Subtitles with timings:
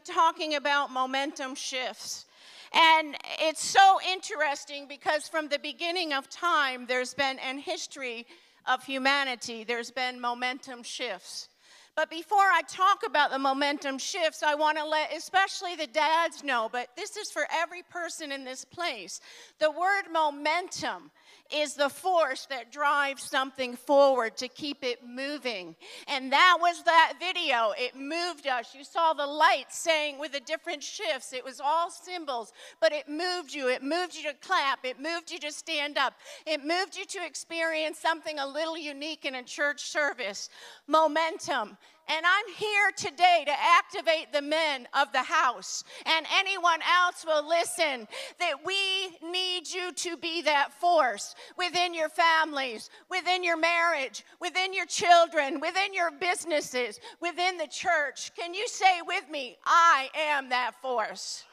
[0.00, 2.26] Talking about momentum shifts.
[2.72, 8.26] And it's so interesting because from the beginning of time, there's been an history
[8.66, 11.48] of humanity, there's been momentum shifts.
[11.96, 16.44] But before I talk about the momentum shifts, I want to let especially the dads
[16.44, 19.20] know, but this is for every person in this place.
[19.58, 21.10] The word momentum
[21.52, 25.74] is the force that drives something forward to keep it moving.
[26.06, 27.72] And that was that video.
[27.78, 28.74] It moved us.
[28.74, 33.08] You saw the lights saying with the different shifts, it was all symbols, but it
[33.08, 33.68] moved you.
[33.68, 34.84] It moved you to clap.
[34.84, 36.14] It moved you to stand up.
[36.46, 40.50] It moved you to experience something a little unique in a church service
[40.86, 41.76] momentum.
[42.10, 47.46] And I'm here today to activate the men of the house and anyone else will
[47.46, 54.24] listen that we need you to be that force within your families, within your marriage,
[54.40, 58.34] within your children, within your businesses, within the church.
[58.34, 61.44] Can you say with me, I am that force?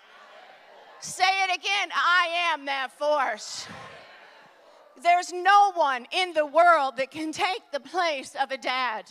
[1.02, 3.67] Say it again, I am that force.
[5.01, 9.05] There's no one in the world that can take the place of a dad.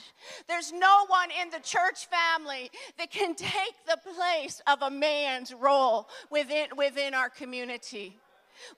[0.49, 5.53] There's no one in the church family that can take the place of a man's
[5.53, 8.19] role within, within our community.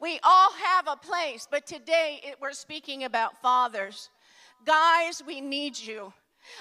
[0.01, 4.11] We all have a place, but today it, we're speaking about fathers.
[4.65, 6.13] Guys, we need you.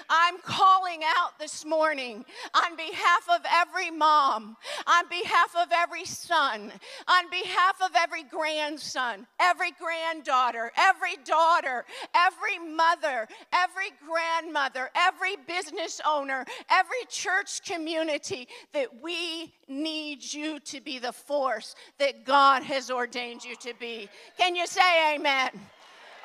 [0.08, 2.24] I'm calling out this morning
[2.54, 6.72] on behalf of every mom, on behalf of every son,
[7.08, 16.00] on behalf of every grandson, every granddaughter, every daughter, every mother, every grandmother, every business
[16.06, 22.90] owner, every church community that we need you to be the force that God has
[22.90, 24.08] ordained you to be.
[24.38, 25.50] Can you say amen?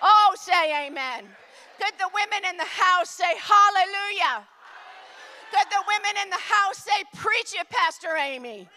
[0.02, 1.26] Oh, say amen.
[1.82, 4.46] Could the women in the house say hallelujah?
[5.52, 8.70] Could the women in the house say, Preach it, Pastor Amy?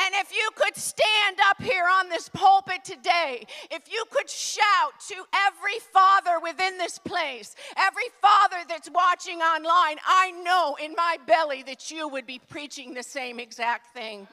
[0.00, 4.92] And if you could stand up here on this pulpit today, if you could shout
[5.08, 11.16] to every father within this place, every father that's watching online, I know in my
[11.26, 14.28] belly that you would be preaching the same exact thing.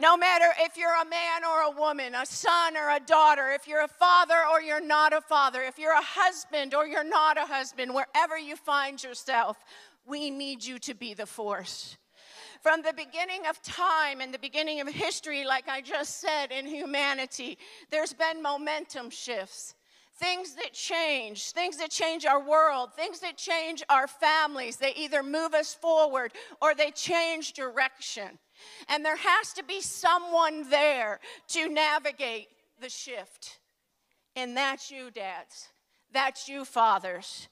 [0.00, 3.68] No matter if you're a man or a woman, a son or a daughter, if
[3.68, 7.36] you're a father or you're not a father, if you're a husband or you're not
[7.36, 9.58] a husband, wherever you find yourself,
[10.06, 11.98] we need you to be the force.
[12.62, 16.66] From the beginning of time and the beginning of history, like I just said, in
[16.66, 17.58] humanity,
[17.90, 19.74] there's been momentum shifts
[20.20, 24.76] things that change, things that change our world, things that change our families.
[24.76, 28.38] They either move us forward or they change direction.
[28.88, 32.48] And there has to be someone there to navigate
[32.80, 33.58] the shift.
[34.36, 35.68] And that's you, dads.
[36.12, 37.48] That's you, fathers.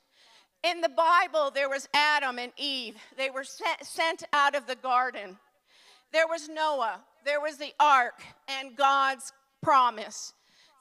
[0.64, 2.96] In the Bible, there was Adam and Eve.
[3.16, 5.38] They were sent out of the garden.
[6.12, 7.00] There was Noah.
[7.24, 9.32] There was the ark and God's
[9.62, 10.32] promise.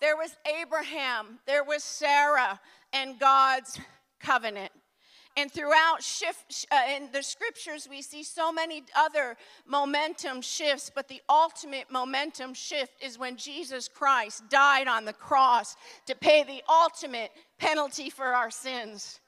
[0.01, 1.39] There was Abraham.
[1.45, 2.59] There was Sarah
[2.93, 3.79] and God's
[4.19, 4.71] covenant.
[5.37, 9.37] And throughout shift, uh, in the scriptures, we see so many other
[9.67, 15.75] momentum shifts, but the ultimate momentum shift is when Jesus Christ died on the cross
[16.07, 19.19] to pay the ultimate penalty for our sins.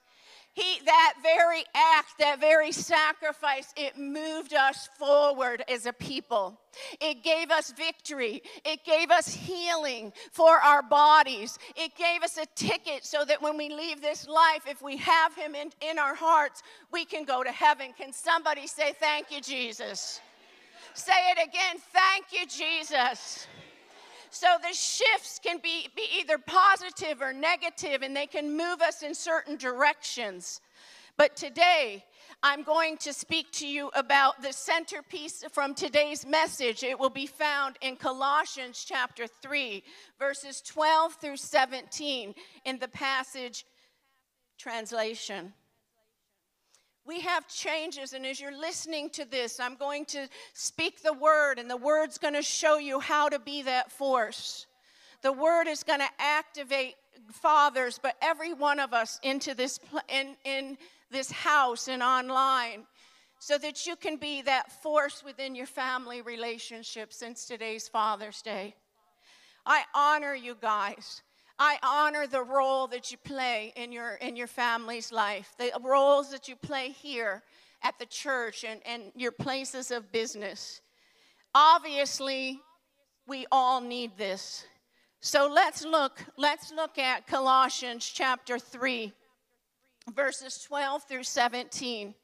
[0.52, 6.58] He, that very act, that very sacrifice, it moved us forward as a people.
[7.00, 8.42] It gave us victory.
[8.64, 11.56] It gave us healing for our bodies.
[11.76, 15.34] It gave us a ticket so that when we leave this life, if we have
[15.36, 16.62] Him in, in our hearts,
[16.92, 17.92] we can go to heaven.
[17.96, 20.20] Can somebody say, Thank you, Jesus?
[20.94, 23.46] Say it again, Thank you, Jesus.
[24.30, 29.02] So the shifts can be, be either positive or negative, and they can move us
[29.02, 30.60] in certain directions.
[31.16, 32.04] But today,
[32.42, 36.82] I'm going to speak to you about the centerpiece from today's message.
[36.82, 39.82] It will be found in Colossians chapter 3,
[40.18, 42.34] verses 12 through 17
[42.64, 43.52] in the Passion
[44.56, 45.52] Translation.
[47.06, 51.58] We have changes, and as you're listening to this, I'm going to speak the word,
[51.58, 54.66] and the word's going to show you how to be that force.
[55.22, 56.94] The word is going to activate
[57.32, 60.76] fathers, but every one of us into this in, in
[61.10, 62.86] this house and online
[63.38, 68.74] so that you can be that force within your family relationship since today's Father's Day.
[69.64, 71.22] I honor you guys.
[71.62, 76.30] I honor the role that you play in your, in your family's life, the roles
[76.30, 77.42] that you play here
[77.82, 80.80] at the church and, and your places of business.
[81.54, 82.60] Obviously,
[83.26, 84.64] we all need this.
[85.20, 89.12] So let's look, let's look at Colossians chapter 3,
[90.14, 92.14] verses 12 through 17.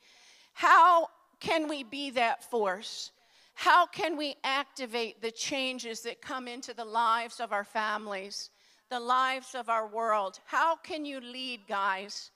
[0.54, 1.08] How
[1.40, 3.12] can we be that force?
[3.52, 8.48] How can we activate the changes that come into the lives of our families,
[8.90, 10.40] the lives of our world?
[10.44, 12.30] How can you lead, guys?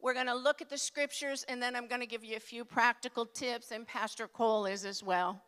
[0.00, 2.40] We're going to look at the scriptures and then I'm going to give you a
[2.40, 5.42] few practical tips, and Pastor Cole is as well.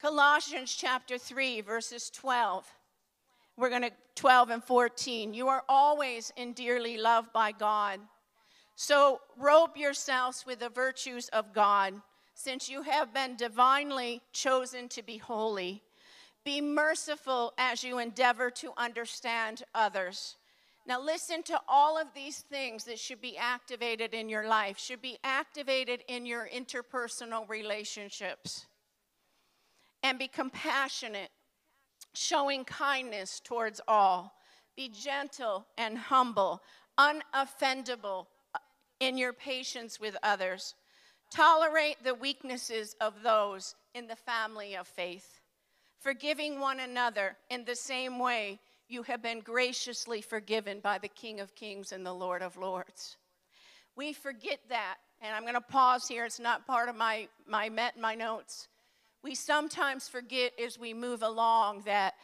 [0.00, 2.66] Colossians chapter 3, verses 12.
[3.56, 5.32] We're going to 12 and 14.
[5.32, 8.00] You are always and dearly loved by God.
[8.74, 11.94] So robe yourselves with the virtues of God,
[12.34, 15.82] since you have been divinely chosen to be holy.
[16.46, 20.36] Be merciful as you endeavor to understand others.
[20.86, 25.02] Now, listen to all of these things that should be activated in your life, should
[25.02, 28.66] be activated in your interpersonal relationships.
[30.04, 31.30] And be compassionate,
[32.14, 34.32] showing kindness towards all.
[34.76, 36.62] Be gentle and humble,
[36.96, 38.58] unoffendable uh,
[39.00, 40.76] in your patience with others.
[41.34, 45.35] Tolerate the weaknesses of those in the family of faith,
[46.00, 51.40] forgiving one another in the same way you have been graciously forgiven by the King
[51.40, 53.16] of Kings and the Lord of Lords.
[53.96, 56.24] We forget that, and I'm going to pause here.
[56.24, 58.68] It's not part of my, my, met, my notes.
[59.22, 62.14] We sometimes forget as we move along that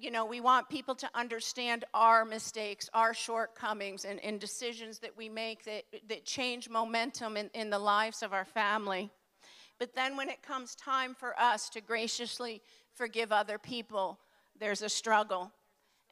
[0.00, 5.14] you know, we want people to understand our mistakes, our shortcomings, and, and decisions that
[5.16, 9.10] we make that, that change momentum in, in the lives of our family.
[9.78, 12.62] But then when it comes time for us to graciously
[13.00, 14.18] forgive other people,
[14.58, 15.50] there's a struggle.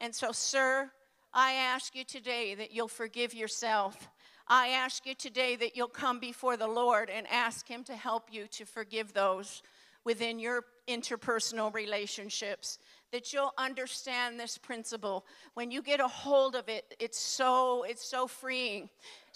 [0.01, 0.91] And so, sir,
[1.35, 4.09] I ask you today that you'll forgive yourself.
[4.49, 8.29] I ask you today that you'll come before the Lord and ask Him to help
[8.33, 9.63] you to forgive those
[10.07, 12.79] within your interpersonal relationships
[13.13, 18.09] that you'll understand this principle when you get a hold of it it's so it's
[18.09, 18.89] so freeing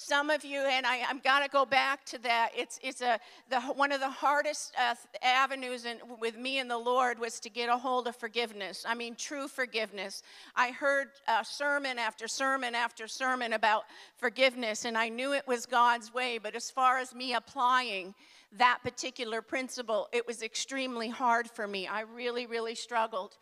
[0.03, 2.51] some of you and I, i'm going to go back to that.
[2.57, 3.19] It's it's a
[3.51, 7.51] the one of the hardest uh, avenues in, with me and the lord was to
[7.51, 8.85] get a hold of forgiveness.
[8.87, 10.23] I mean true forgiveness.
[10.57, 13.85] I heard uh, sermon after sermon after sermon about
[14.17, 18.15] forgiveness and i knew it was god's way but as far as me applying
[18.59, 21.87] that particular principle it was extremely hard for me.
[21.87, 23.37] I really really struggled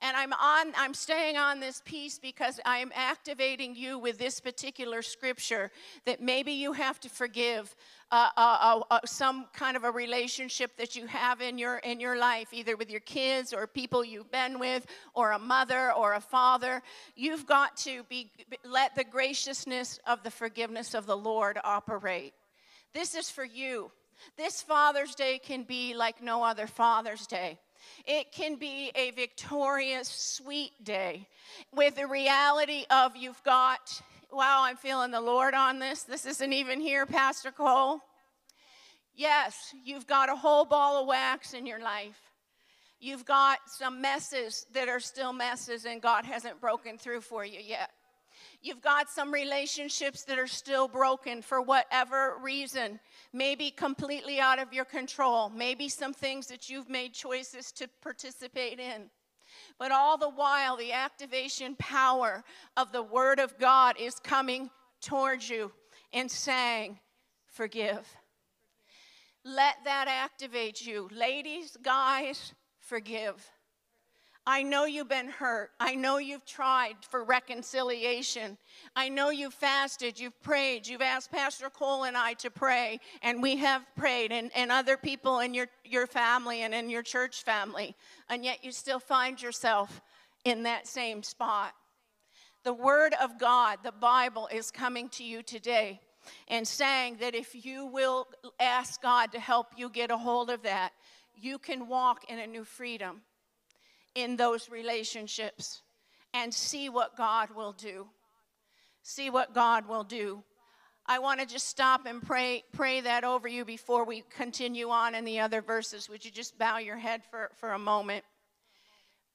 [0.00, 4.40] and I'm on I'm staying on this piece because I am activating you with this
[4.40, 5.70] particular scripture
[6.04, 7.74] that maybe you have to forgive
[8.10, 12.18] uh, uh, uh, some kind of a relationship that you have in your in your
[12.18, 16.20] life either with your kids or people you've been with or a mother or a
[16.20, 16.82] father.
[17.14, 18.30] You've got to be
[18.64, 22.34] let the graciousness of the forgiveness of the Lord operate.
[22.92, 23.90] This is for you.
[24.36, 27.58] This Father's Day can be like no other Father's Day.
[28.06, 31.26] It can be a victorious, sweet day
[31.74, 34.00] with the reality of you've got,
[34.30, 36.02] wow, I'm feeling the Lord on this.
[36.02, 38.00] This isn't even here, Pastor Cole.
[39.14, 42.20] Yes, you've got a whole ball of wax in your life.
[42.98, 47.60] You've got some messes that are still messes, and God hasn't broken through for you
[47.60, 47.90] yet.
[48.66, 52.98] You've got some relationships that are still broken for whatever reason,
[53.32, 58.80] maybe completely out of your control, maybe some things that you've made choices to participate
[58.80, 59.08] in.
[59.78, 62.42] But all the while, the activation power
[62.76, 64.68] of the Word of God is coming
[65.00, 65.70] towards you
[66.12, 66.98] and saying,
[67.46, 68.04] Forgive.
[69.44, 71.08] Let that activate you.
[71.12, 73.48] Ladies, guys, forgive.
[74.48, 75.72] I know you've been hurt.
[75.80, 78.56] I know you've tried for reconciliation.
[78.94, 83.42] I know you've fasted, you've prayed, you've asked Pastor Cole and I to pray, and
[83.42, 87.42] we have prayed, and, and other people in your, your family and in your church
[87.42, 87.96] family,
[88.28, 90.00] and yet you still find yourself
[90.44, 91.72] in that same spot.
[92.62, 96.00] The Word of God, the Bible, is coming to you today
[96.46, 98.28] and saying that if you will
[98.60, 100.92] ask God to help you get a hold of that,
[101.34, 103.22] you can walk in a new freedom
[104.16, 105.82] in those relationships
[106.34, 108.08] and see what God will do.
[109.02, 110.42] See what God will do.
[111.06, 115.14] I want to just stop and pray pray that over you before we continue on
[115.14, 116.08] in the other verses.
[116.08, 118.24] Would you just bow your head for, for a moment?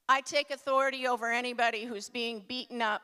[0.09, 3.01] I take authority over anybody who's being beaten up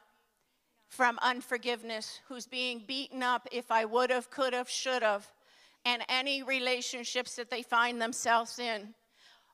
[0.90, 5.26] from unforgiveness, who's being beaten up if I would have, could have, should have,
[5.86, 8.94] and any relationships that they find themselves in.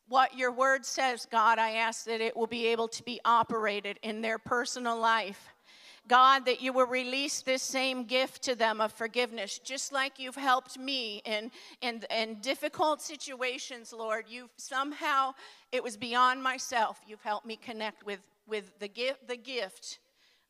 [0.10, 4.00] What your word says, God, I ask that it will be able to be operated
[4.04, 5.54] in their personal life
[6.08, 10.36] God, that you will release this same gift to them of forgiveness, just like you've
[10.36, 11.50] helped me in,
[11.82, 14.26] in, in difficult situations, Lord.
[14.28, 15.34] You've somehow,
[15.72, 17.00] it was beyond myself.
[17.08, 20.00] You've helped me connect with, with the, gift, the gift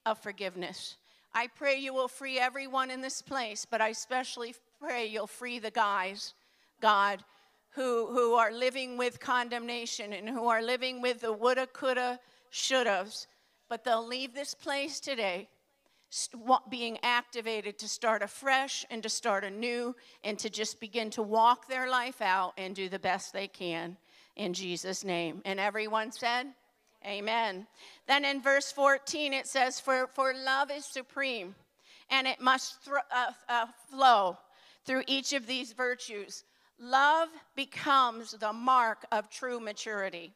[0.08, 0.98] of forgiveness.
[1.36, 5.60] I pray you will free everyone in this place, but I especially pray you'll free
[5.60, 6.34] the guys,
[6.82, 7.24] God,
[7.76, 12.20] who, who are living with condemnation and who are living with the woulda, coulda,
[12.52, 13.28] shouldas
[13.74, 15.50] but they'll leave this place today
[16.70, 21.68] being activated to start afresh and to start anew and to just begin to walk
[21.68, 23.98] their life out and do the best they can
[24.36, 25.42] in Jesus' name.
[25.44, 26.54] And everyone said,
[27.04, 27.66] Amen.
[28.08, 31.56] Then in verse 14 it says, For, for love is supreme
[32.12, 34.38] and it must uh, uh, flow
[34.86, 36.44] through each of these virtues.
[36.80, 40.34] Love becomes the mark of true maturity.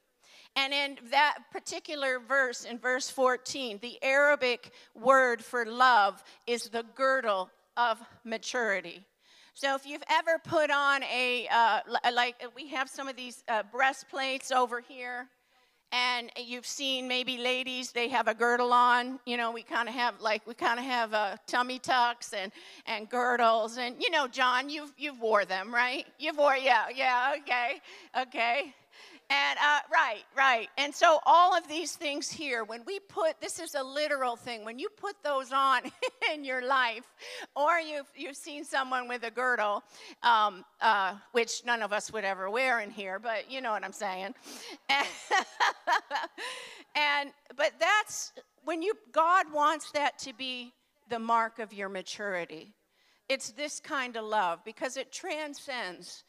[0.55, 6.83] And in that particular verse, in verse 14, the Aramaic word for love is the
[6.95, 9.05] girdle of maturity.
[9.53, 11.79] So if you've ever put on a, uh,
[12.13, 15.27] like we have some of these uh, breastplates over here,
[15.91, 19.95] and you've seen maybe ladies they have a girdle on you know we kind of
[19.95, 22.51] have like we kind of have uh, tummy tucks and
[22.85, 26.05] and girdles and you know john you've you've wore them right?
[26.19, 27.81] You've wore yeah yeah okay
[28.19, 28.73] okay
[29.29, 30.69] and uh, right, right.
[30.77, 34.63] And so all of these things here, when we put this is a literal thing.
[34.63, 35.81] When you put those on
[36.33, 37.03] in your life,
[37.53, 39.83] or you've you've seen someone with a girdle,
[40.23, 43.83] um, uh, which none of us would ever wear in here, but you know what
[43.83, 44.33] I'm saying.
[46.95, 48.31] and but that's
[48.63, 50.71] when you God wants that to be
[51.09, 52.73] the mark of your maturity.
[53.27, 56.23] It's this kind of love because it transcends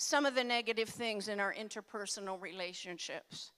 [0.00, 3.52] some of the negative things in our interpersonal relationships.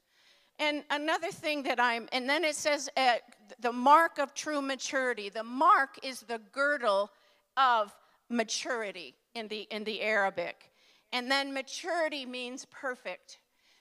[0.58, 3.14] And another thing that I'm, and then it says uh,
[3.60, 5.28] the mark of true maturity.
[5.28, 7.10] The mark is the girdle
[7.56, 7.94] of
[8.28, 10.72] maturity in the in the Aramaic,
[11.12, 13.38] and then maturity means perfect.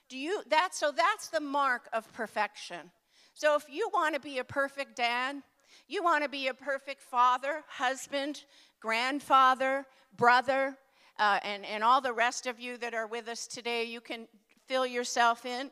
[0.08, 0.72] Do you that?
[0.72, 2.92] So that's the mark of perfection.
[3.34, 5.42] So if you want to be a perfect dad,
[5.88, 8.44] you want to be a perfect father, husband,
[8.80, 9.84] grandfather,
[10.16, 10.76] brother,
[11.18, 14.26] uh, and, and all the rest of you that are with us today, you can
[14.66, 15.70] fill yourself in.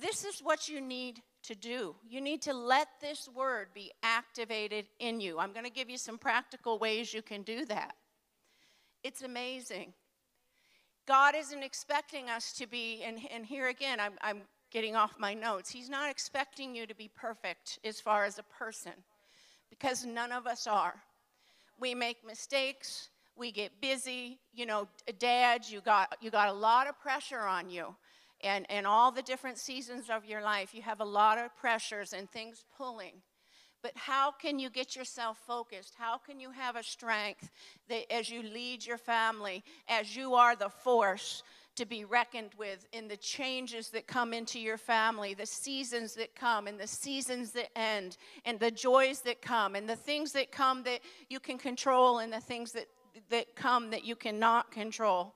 [0.00, 1.94] This is what you need to do.
[2.08, 5.38] You need to let this word be activated in you.
[5.38, 7.94] I'm going to give you some practical ways you can do that.
[9.02, 9.92] It's amazing.
[11.06, 15.34] God isn't expecting us to be, and, and here again, I'm, I'm getting off my
[15.34, 15.68] notes.
[15.68, 18.92] He's not expecting you to be perfect as far as a person
[19.68, 20.94] because none of us are.
[21.80, 26.86] We make mistakes, we get busy you know dads you got you got a lot
[26.86, 27.94] of pressure on you.
[28.44, 32.12] And and all the different seasons of your life you have a lot of pressures
[32.12, 33.22] and things pulling.
[33.82, 35.94] But how can you get yourself focused?
[35.98, 37.50] How can you have a strength
[37.88, 41.42] that as you lead your family as you are the force
[41.74, 46.34] to be reckoned with in the changes that come into your family, the seasons that
[46.34, 50.52] come, and the seasons that end, and the joys that come, and the things that
[50.52, 52.86] come that you can control, and the things that
[53.30, 55.34] that come that you cannot control.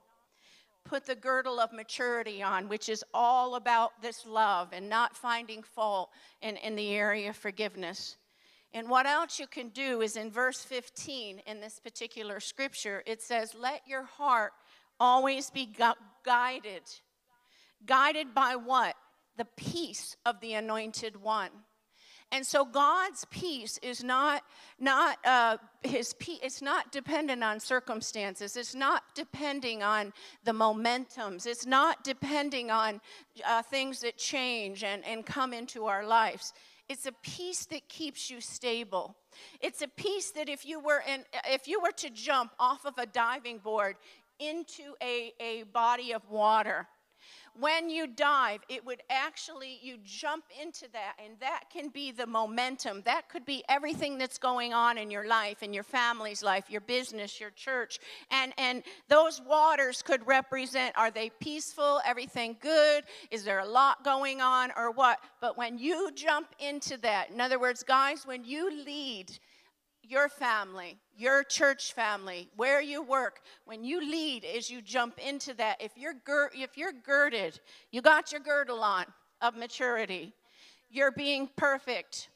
[0.83, 5.63] Put the girdle of maturity on, which is all about this love and not finding
[5.63, 6.09] fault
[6.41, 8.17] in, in the area of forgiveness.
[8.73, 13.21] And what else you can do is in verse 15 in this particular scripture, it
[13.21, 14.53] says, Let your heart
[14.99, 15.93] always be gu-
[16.23, 16.83] guided.
[17.85, 18.95] Guided by what?
[19.37, 21.49] The peace of the anointed one.
[22.31, 24.43] And so God's peace is not
[24.79, 26.39] not uh, his peace.
[26.43, 28.57] It's not dependent on circumstances.
[28.57, 30.11] It's not depending on
[30.43, 31.45] the momentums.
[31.45, 32.99] It's not depending on
[33.45, 36.53] uh, things that change and, and come into our lives.
[36.89, 39.15] It's a peace that keeps you stable.
[39.61, 42.97] It's a peace that if you were in, if you were to jump off of
[42.97, 43.95] a diving board
[44.39, 46.87] into a, a body of water,
[47.59, 52.27] when you dive, it would actually, you jump into that, and that can be the
[52.27, 53.01] momentum.
[53.05, 56.81] That could be everything that's going on in your life, in your family's life, your
[56.81, 57.99] business, your church.
[58.31, 63.03] And, and those waters could represent are they peaceful, everything good?
[63.31, 65.19] Is there a lot going on, or what?
[65.41, 69.31] But when you jump into that, in other words, guys, when you lead,
[70.09, 75.53] your family, your church family, where you work, when you lead, as you jump into
[75.55, 77.59] that, if you're, gir- if you're girded,
[77.91, 79.05] you got your girdle on
[79.41, 80.33] of maturity,
[80.89, 82.29] you're being perfect,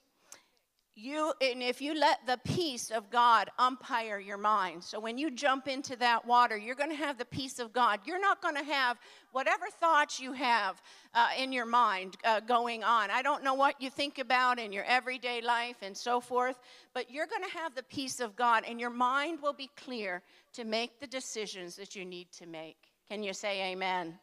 [0.96, 4.84] you and if you let the peace of god umpire your mind.
[4.84, 8.02] So when you jump into that water you're going to have the peace of god.
[8.06, 8.98] You're not going to have
[9.32, 10.82] whatever thoughts you have
[11.14, 13.10] uh, in your mind uh, going on.
[13.10, 16.58] I don't know what you think about in your everyday life and so forth
[16.94, 20.22] but you're going to have the peace of god and your mind will be clear
[20.54, 22.78] to make the decisions that you need to make.
[23.10, 24.20] Can you say amen?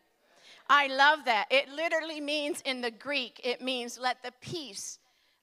[0.68, 1.46] I love that.
[1.50, 4.98] It literally means in the greek it means let the peace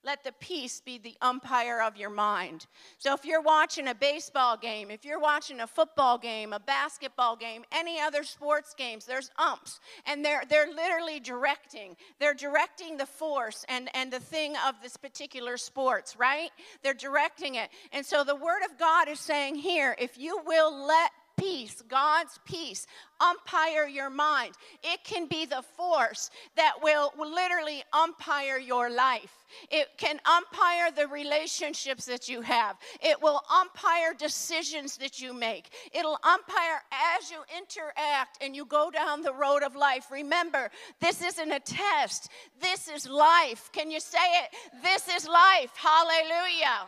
[0.05, 2.67] let the peace be the umpire of your mind.
[2.99, 7.35] So if you're watching a baseball game, if you're watching a football game, a basketball
[7.35, 9.79] game, any other sports games, there's umps.
[10.05, 11.95] And they're, they're literally directing.
[12.19, 16.51] They're directing the force and, and the thing of this particular sports, right?
[16.83, 17.69] They're directing it.
[17.91, 22.39] And so the Word of God is saying here if you will let peace, God's
[22.45, 22.87] peace,
[23.19, 24.55] umpire your mind.
[24.83, 29.45] It can be the force that will literally umpire your life.
[29.69, 32.77] It can umpire the relationships that you have.
[33.01, 35.69] It will umpire decisions that you make.
[35.93, 36.81] It'll umpire
[37.17, 40.07] as you interact and you go down the road of life.
[40.11, 42.29] Remember, this isn't a test,
[42.61, 43.69] this is life.
[43.71, 44.55] Can you say it?
[44.81, 45.71] This is life.
[45.75, 46.87] Hallelujah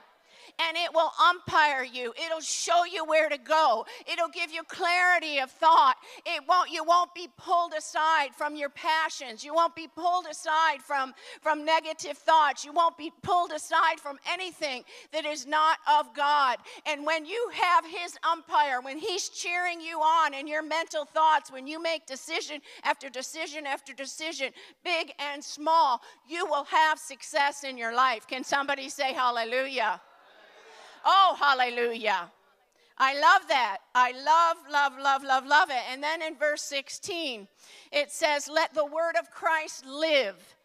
[0.59, 2.13] and it will umpire you.
[2.25, 3.85] It'll show you where to go.
[4.11, 5.95] It'll give you clarity of thought.
[6.25, 9.43] It won't you won't be pulled aside from your passions.
[9.43, 12.65] You won't be pulled aside from from negative thoughts.
[12.65, 16.57] You won't be pulled aside from anything that is not of God.
[16.85, 21.51] And when you have his umpire, when he's cheering you on in your mental thoughts,
[21.51, 24.51] when you make decision after decision after decision,
[24.83, 28.27] big and small, you will have success in your life.
[28.27, 30.01] Can somebody say hallelujah?
[31.05, 32.31] Oh, hallelujah.
[32.97, 33.77] I love that.
[33.93, 35.83] I love, love, love, love, love it.
[35.91, 37.47] And then in verse 16,
[37.91, 40.55] it says, Let the word of Christ live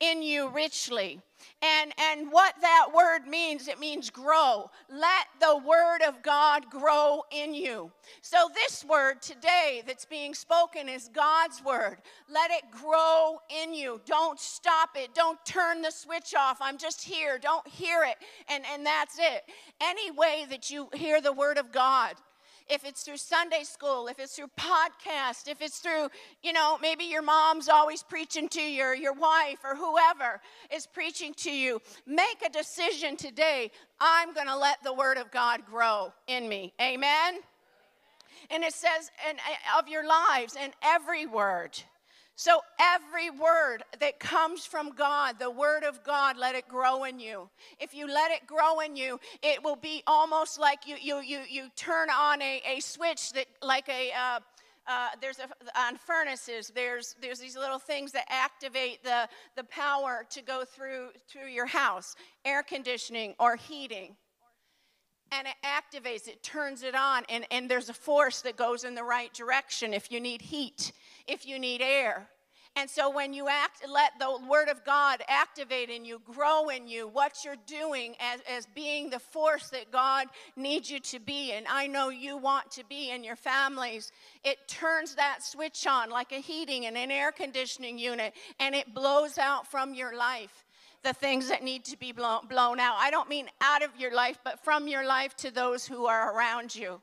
[0.00, 1.20] in you richly.
[1.62, 4.70] And, and what that word means, it means grow.
[4.90, 7.90] Let the word of God grow in you.
[8.22, 11.98] So, this word today that's being spoken is God's word.
[12.32, 14.00] Let it grow in you.
[14.06, 15.14] Don't stop it.
[15.14, 16.58] Don't turn the switch off.
[16.60, 17.38] I'm just here.
[17.38, 18.16] Don't hear it.
[18.48, 19.42] And, and that's it.
[19.80, 22.14] Any way that you hear the word of God,
[22.70, 26.08] if it's through Sunday school, if it's through podcast, if it's through,
[26.42, 30.40] you know, maybe your mom's always preaching to you, or your wife, or whoever
[30.74, 33.70] is preaching to you, make a decision today.
[34.00, 36.72] I'm going to let the Word of God grow in me.
[36.80, 37.40] Amen?
[38.50, 41.78] And it says, and eh, of your lives, and every word.
[42.38, 47.18] So every word that comes from God, the word of God, let it grow in
[47.18, 47.48] you.
[47.80, 51.40] If you let it grow in you, it will be almost like you you you
[51.50, 54.38] you turn on a, a switch that like a uh,
[54.86, 55.48] uh, there's a,
[55.80, 61.08] on furnaces there's there's these little things that activate the the power to go through
[61.26, 64.14] through your house air conditioning or heating
[65.32, 68.94] and it activates it turns it on and, and there's a force that goes in
[68.94, 70.92] the right direction if you need heat
[71.28, 72.26] if you need air.
[72.74, 76.86] And so when you act, let the word of God activate in you, grow in
[76.86, 81.52] you, what you're doing as, as being the force that God needs you to be,
[81.52, 84.12] and I know you want to be in your families,
[84.44, 88.94] it turns that switch on like a heating and an air conditioning unit, and it
[88.94, 90.64] blows out from your life
[91.04, 92.96] the things that need to be blown, blown out.
[92.98, 96.34] I don't mean out of your life, but from your life to those who are
[96.36, 97.00] around you.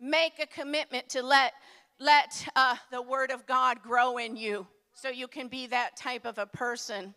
[0.00, 1.52] Make a commitment to let
[1.98, 6.24] let uh, the Word of God grow in you so you can be that type
[6.24, 7.14] of a person.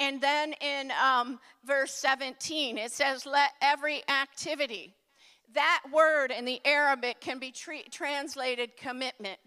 [0.00, 4.94] And then in um, verse 17, it says, Let every activity,
[5.54, 9.38] that word in the Aramaic can be translated commitment.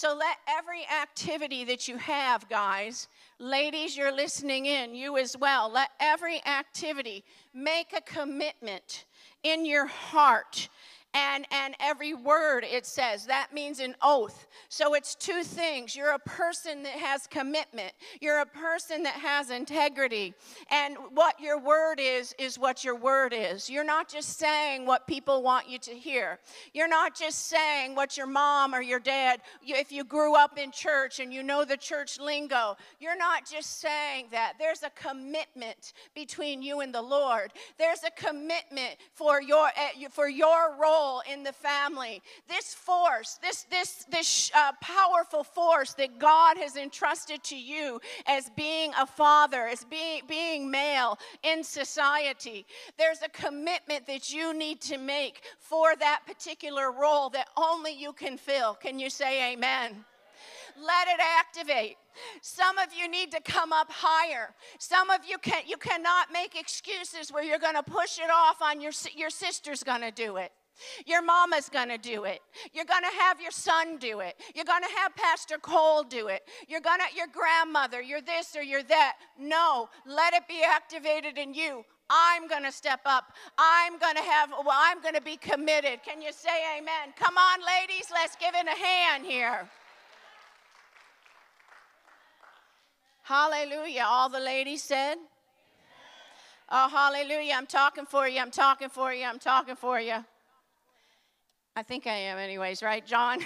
[0.00, 3.06] So let every activity that you have, guys,
[3.38, 9.04] ladies, you're listening in, you as well, let every activity make a commitment
[9.42, 10.70] in your heart
[11.14, 13.26] and and every word it says.
[13.26, 14.46] That means an oath.
[14.68, 15.96] So it's two things.
[15.96, 17.92] You're a person that has commitment.
[18.20, 20.34] You're a person that has integrity.
[20.70, 23.68] And what your word is is what your word is.
[23.68, 26.38] You're not just saying what people want you to hear.
[26.72, 30.70] You're not just saying what your mom or your dad if you grew up in
[30.70, 34.54] church and you know the church lingo you're not just saying that.
[34.58, 37.52] There's a commitment between you and the lord.
[37.78, 43.38] There's a commitment for your eh, for your role role in the family, this force,
[43.42, 49.06] this, this, this uh, powerful force that God has entrusted to you as being a
[49.06, 52.66] father, as being, being male in society,
[52.98, 58.12] there's a commitment that you need to make for that particular role that only you
[58.12, 58.74] can fill.
[58.74, 60.04] Can you say amen?
[60.80, 61.96] let it activate.
[62.40, 64.54] Some of you need to come up higher.
[64.78, 68.62] Some of you can you cannot make excuses where you're going to push it off
[68.62, 70.52] on your your sister's going to do it.
[71.06, 72.40] Your mama's gonna do it.
[72.72, 74.36] You're gonna have your son do it.
[74.54, 76.42] You're gonna have Pastor Cole do it.
[76.68, 79.16] You're gonna, your grandmother, you're this or you're that.
[79.38, 81.84] No, let it be activated in you.
[82.08, 83.32] I'm gonna step up.
[83.56, 86.02] I'm gonna have, well, I'm gonna be committed.
[86.04, 87.14] Can you say amen?
[87.16, 89.68] Come on, ladies, let's give it a hand here.
[93.22, 94.04] Hallelujah.
[94.06, 95.16] All the ladies said,
[96.72, 97.54] Oh, hallelujah.
[97.56, 98.40] I'm talking for you.
[98.40, 99.24] I'm talking for you.
[99.24, 100.24] I'm talking for you.
[101.80, 103.38] I think I am, anyways, right, John?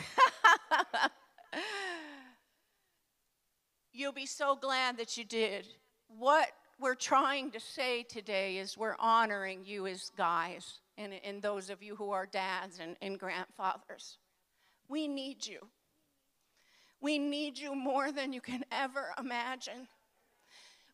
[3.92, 5.68] You'll be so glad that you did.
[6.08, 6.48] What
[6.80, 11.80] we're trying to say today is we're honoring you as guys and, and those of
[11.80, 14.18] you who are dads and, and grandfathers.
[14.88, 15.60] We need you.
[17.00, 19.86] We need you more than you can ever imagine.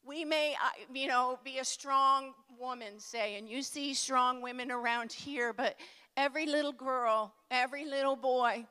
[0.05, 4.71] We may, uh, you know, be a strong woman, say, and you see strong women
[4.71, 5.77] around here, but
[6.21, 8.67] every little girl, every little boy,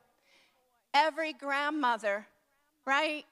[0.94, 2.24] every grandmother,
[2.86, 3.24] right?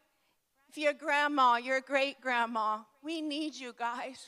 [0.68, 2.80] If you're a grandma, you're a great grandma.
[3.00, 4.26] We need you guys.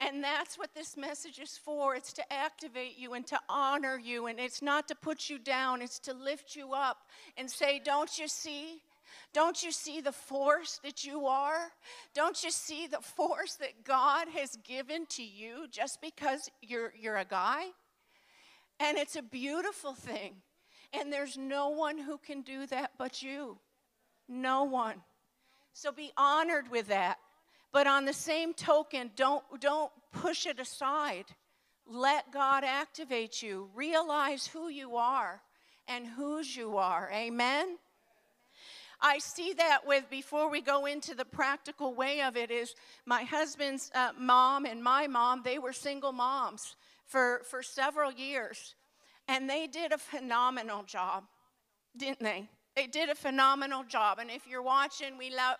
[0.00, 1.94] And that's what this message is for.
[1.94, 4.26] It's to activate you and to honor you.
[4.26, 6.98] And it's not to put you down, it's to lift you up
[7.36, 8.82] and say, Don't you see?
[9.32, 11.70] Don't you see the force that you are?
[12.12, 17.18] Don't you see the force that God has given to you just because you're, you're
[17.18, 17.66] a guy?
[18.80, 20.36] And it's a beautiful thing.
[20.92, 23.58] And there's no one who can do that but you.
[24.28, 24.96] No one.
[25.72, 27.18] So be honored with that.
[27.72, 31.24] But on the same token, don't, don't push it aside.
[31.86, 33.70] Let God activate you.
[33.74, 35.40] Realize who you are
[35.88, 37.10] and whose you are.
[37.12, 37.78] Amen?
[39.00, 43.24] I see that with, before we go into the practical way of it, is my
[43.24, 46.76] husband's uh, mom and my mom, they were single moms
[47.12, 48.74] for, for several years.
[49.28, 51.24] And they did a phenomenal job,
[51.96, 52.48] didn't they?
[52.74, 54.18] They did a phenomenal job.
[54.18, 55.56] And if you're watching, we love,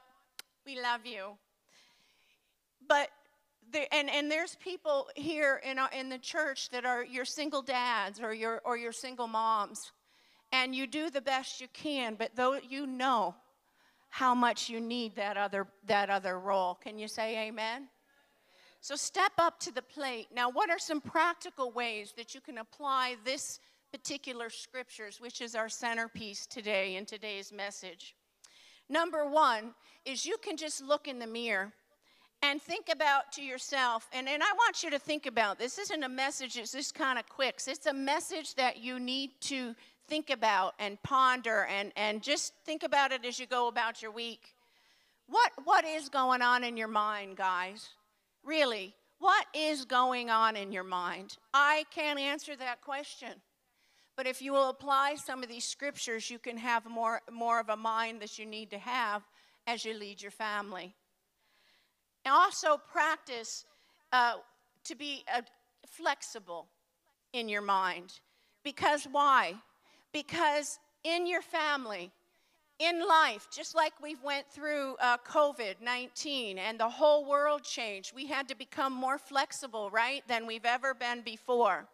[0.66, 1.36] we love you.
[2.88, 3.08] But
[3.70, 7.62] there, and, and there's people here in, our, in the church that are your single
[7.62, 9.92] dads or your, or your single moms
[10.52, 13.34] and you do the best you can, but though you know
[14.10, 16.74] how much you need that other that other role.
[16.74, 17.88] Can you say amen?
[18.82, 20.26] So step up to the plate.
[20.34, 23.60] Now, what are some practical ways that you can apply this
[23.92, 28.16] particular scriptures, which is our centerpiece today in today's message?
[28.88, 31.72] Number one is you can just look in the mirror
[32.42, 35.78] and think about to yourself, and, and I want you to think about this.
[35.78, 37.60] isn't a message, it's just kind of quick.
[37.64, 39.76] It's a message that you need to
[40.08, 44.10] think about and ponder and, and just think about it as you go about your
[44.10, 44.56] week.
[45.28, 47.90] What, what is going on in your mind, guys?
[48.44, 51.36] Really, what is going on in your mind?
[51.54, 53.30] I can't answer that question.
[54.16, 57.68] But if you will apply some of these scriptures, you can have more, more of
[57.68, 59.22] a mind that you need to have
[59.66, 60.94] as you lead your family.
[62.24, 63.64] And also practice
[64.12, 64.34] uh,
[64.84, 65.42] to be uh,
[65.86, 66.66] flexible
[67.32, 68.20] in your mind.
[68.62, 69.54] Because why?
[70.12, 72.12] because in your family,
[72.82, 78.12] in life, just like we went through uh, COVID 19 and the whole world changed,
[78.14, 81.86] we had to become more flexible, right, than we've ever been before.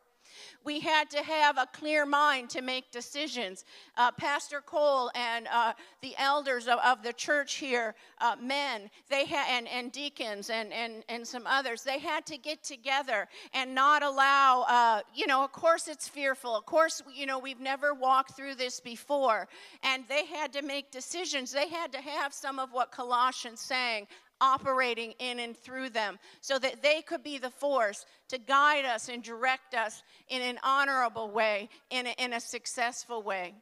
[0.65, 3.65] We had to have a clear mind to make decisions.
[3.97, 5.73] Uh, Pastor Cole and uh,
[6.03, 10.73] the elders of, of, the church here, uh, men, they had, and, and deacons and,
[10.73, 15.45] and, and some others, they had to get together and not allow, uh, you know,
[15.45, 16.57] of course it's fearful.
[16.57, 19.49] Of course, you know, we've never walked through this before.
[19.83, 21.53] And they had to make decisions.
[21.53, 24.07] They had to have some of what Colossians saying
[24.41, 29.09] operating in and through them so that they could be the force to guide us
[29.09, 33.55] and direct us in an honorable way, in a, in a successful way.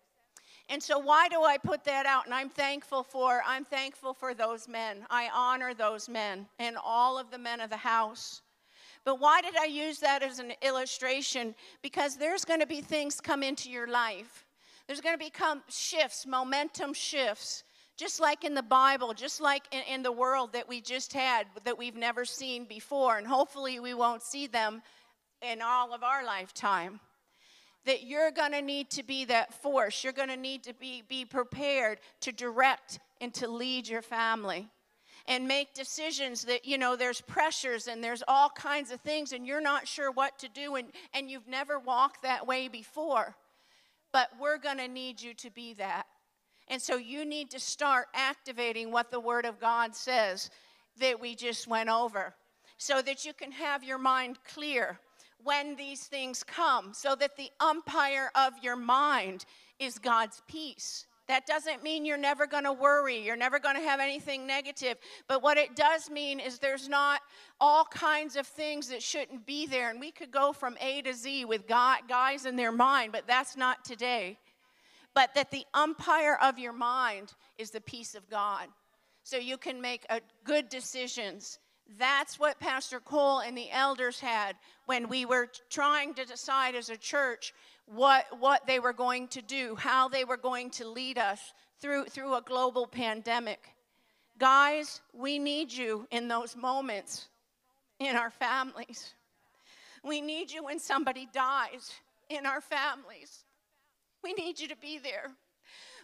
[0.69, 2.25] And so why do I put that out?
[2.25, 5.07] And I'm thankful for I'm thankful for those men.
[5.11, 8.43] I honor those men and all of the men of the house.
[9.05, 11.55] But why did I use that as an illustration?
[11.83, 14.45] Because there's going to be things come into your life.
[14.89, 17.62] There's going to become shifts, momentum shifts
[17.97, 21.47] just like in the Bible, just like in, in, the world that we just had
[21.65, 24.83] that we've never seen before, and hopefully we won't see them
[25.43, 27.01] in all of our lifetime.
[27.87, 30.03] that you're going to need to be that force.
[30.03, 34.69] You're going to need to be, be prepared to direct and to lead your family
[35.29, 39.47] and make decisions that, you know, there's pressures and there's all kinds of things and
[39.47, 43.37] you're not sure what to do and, and you've never walked that way before.
[44.13, 46.07] But we're going to need you to be that.
[46.68, 50.50] And so you need to start activating what the Word of God says
[50.98, 52.35] that we just went over
[52.76, 54.98] so that you can have your mind clear
[55.42, 59.44] when these things come, so that the umpire of your mind
[59.79, 61.07] is God's peace.
[61.29, 64.96] That doesn't mean you're never going to worry, you're never going to have anything negative.
[65.29, 67.20] But what it does mean is there's not
[67.61, 69.90] all kinds of things that shouldn't be there.
[69.90, 73.57] And we could go from A to Z with guys in their mind, but that's
[73.57, 74.38] not today.
[75.16, 78.68] But that the umpire of your mind is the peace of God.
[79.22, 81.59] So you can make a, good decisions.
[81.98, 86.90] That's what Pastor Cole and the elders had when we were trying to decide as
[86.90, 87.55] a church
[87.87, 91.40] what, what they were going to do, how they were going to lead us
[91.81, 93.70] through, through a global pandemic.
[94.38, 97.29] Guys, we need you in those moments
[98.00, 99.14] in our families.
[100.05, 101.90] We need you when somebody dies
[102.29, 103.46] in our families.
[104.27, 105.31] We need you to be there.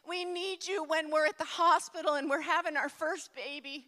[0.08, 3.86] We need you when we're at the hospital and we're having our first baby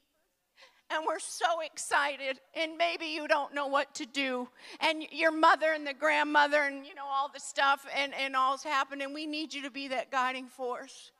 [0.90, 4.48] and we're so excited and maybe you don't know what to do
[4.80, 8.64] and your mother and the grandmother and you know all the stuff and, and all's
[8.64, 11.12] happening and we need you to be that guiding force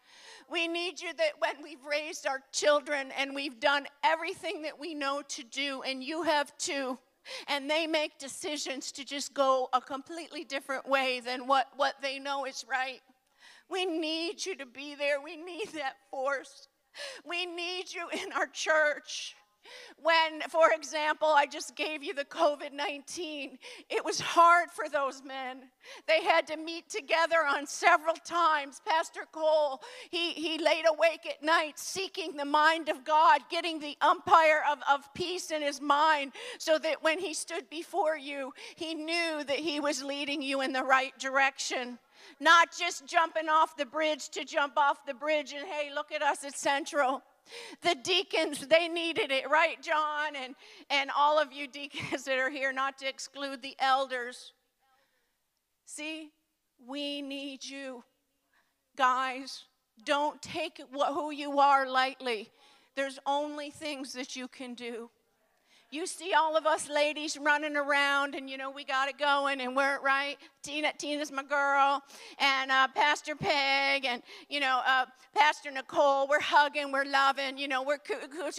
[0.50, 4.92] we need you that when we've raised our children and we've done everything that we
[4.92, 6.98] know to do and you have too
[7.48, 12.18] and they make decisions to just go a completely different way than what, what they
[12.18, 13.00] know is right.
[13.70, 15.20] We need you to be there.
[15.22, 16.68] We need that force.
[17.26, 19.34] We need you in our church
[20.02, 23.58] when, for example, I just gave you the COVID 19,
[23.90, 25.62] it was hard for those men.
[26.06, 28.80] They had to meet together on several times.
[28.86, 33.96] Pastor Cole, he, he laid awake at night seeking the mind of God, getting the
[34.00, 38.94] umpire of, of peace in his mind, so that when he stood before you, he
[38.94, 41.98] knew that he was leading you in the right direction
[42.40, 46.22] not just jumping off the bridge to jump off the bridge and hey, look at
[46.22, 47.22] us at Central.
[47.82, 50.36] The deacons, they needed it, right, John?
[50.36, 50.54] And,
[50.90, 54.52] and all of you deacons that are here, not to exclude the elders.
[55.86, 56.30] See,
[56.86, 58.04] we need you.
[58.96, 59.64] Guys,
[60.04, 62.50] don't take who you are lightly.
[62.96, 65.10] There's only things that you can do
[65.94, 69.60] you see all of us ladies running around and you know we got it going
[69.60, 70.36] and we're right?
[70.62, 72.02] Tina tina's my girl
[72.38, 75.04] and uh, pastor peg and you know uh,
[75.36, 77.98] pastor nicole we're hugging we're loving you know we're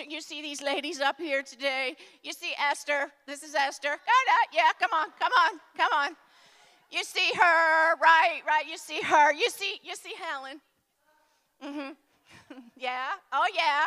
[0.08, 1.96] you see these ladies up here today.
[2.24, 3.98] You see esther this is esther.
[4.54, 6.16] Yeah come on come on come on.
[6.90, 10.62] You see her right right you see her you see you see helen.
[11.64, 12.05] Mm-hmm
[12.78, 13.08] yeah.
[13.34, 13.86] Oh, yeah.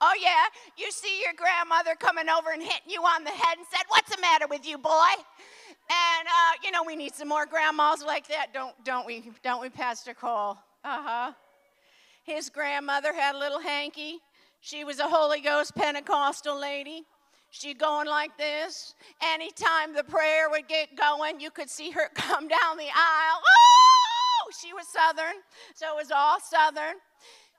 [0.00, 0.44] Oh, yeah.
[0.76, 4.14] You see your grandmother coming over and hitting you on the head and said, What's
[4.14, 5.14] the matter with you, boy?
[5.90, 9.30] And, uh, you know, we need some more grandmas like that, don't, don't we?
[9.42, 10.56] Don't we, Pastor Cole?
[10.82, 11.32] Uh huh.
[12.24, 14.18] His grandmother had a little hanky.
[14.60, 17.04] She was a Holy Ghost Pentecostal lady.
[17.50, 18.94] She'd going like this.
[19.22, 23.42] Anytime the prayer would get going, you could see her come down the aisle.
[23.46, 25.36] Oh, she was Southern,
[25.74, 26.96] so it was all Southern.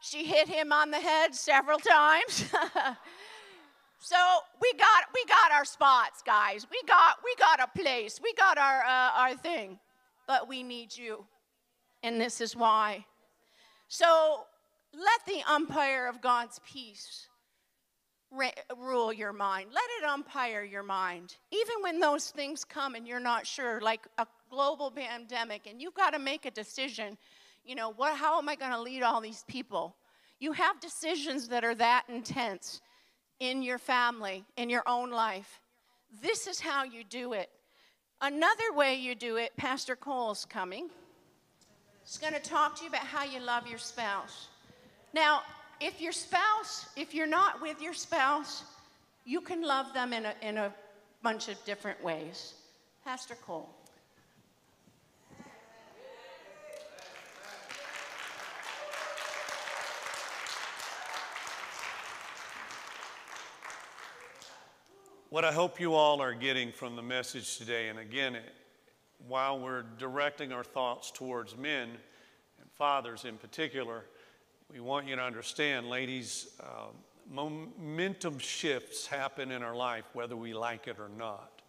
[0.06, 2.46] She hit him on the head several times.
[4.00, 4.16] so
[4.62, 6.68] we got we got our spots, guys.
[6.70, 8.20] We got we got a place.
[8.22, 9.80] We got our uh, our thing.
[10.28, 11.26] But we need you.
[12.04, 13.06] And this is why.
[13.88, 14.44] So
[14.94, 17.28] let the umpire of God's peace
[18.78, 19.72] rule your mind.
[19.74, 21.36] Let it umpire your mind.
[21.52, 25.96] Even when those things come and you're not sure, like a global pandemic, and you've
[25.96, 27.18] got to make a decision
[27.66, 29.96] you know, what, how am I going to lead all these people?
[30.40, 32.82] You have decisions that are that intense
[33.40, 35.60] in your family, in your own life.
[36.22, 37.50] This is how you do it.
[38.22, 40.90] Another way you do it, Pastor Cole's coming.
[42.04, 44.48] He's going to talk to you about how you love your spouse.
[45.14, 45.42] Now,
[45.82, 48.64] if your spouse, if you're not with your spouse,
[49.26, 50.74] you can love them in a, in a
[51.24, 52.54] bunch of different ways.
[53.04, 53.70] Pastor Cole.
[65.30, 68.38] What I hope you all are getting from the message today, and again,
[69.28, 71.90] while we're directing our thoughts towards men
[72.62, 74.06] and fathers in particular,
[74.72, 76.90] we want you to understand, ladies, uh,
[77.28, 81.64] momentum shifts happen in our life whether we like it or not.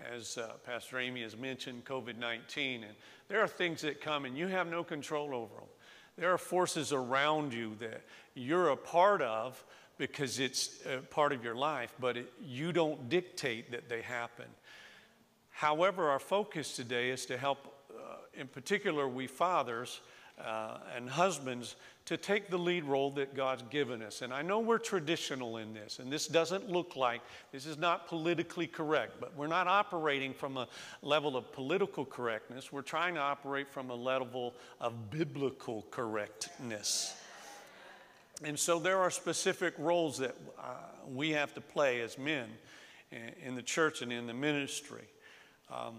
[0.00, 2.84] as uh, Pastor Amy has mentioned, COVID 19.
[2.84, 2.94] And
[3.28, 5.68] there are things that come and you have no control over them.
[6.16, 8.02] There are forces around you that
[8.34, 9.62] you're a part of
[9.98, 14.46] because it's a part of your life, but it, you don't dictate that they happen.
[15.50, 20.00] However, our focus today is to help, uh, in particular, we fathers
[20.44, 21.76] uh, and husbands,
[22.06, 24.20] to take the lead role that God's given us.
[24.20, 28.08] And I know we're traditional in this, and this doesn't look like, this is not
[28.08, 30.68] politically correct, but we're not operating from a
[31.02, 32.72] level of political correctness.
[32.72, 37.14] We're trying to operate from a level of biblical correctness.
[38.42, 40.62] And so there are specific roles that uh,
[41.08, 42.48] we have to play as men
[43.44, 45.04] in the church and in the ministry.
[45.72, 45.94] Um,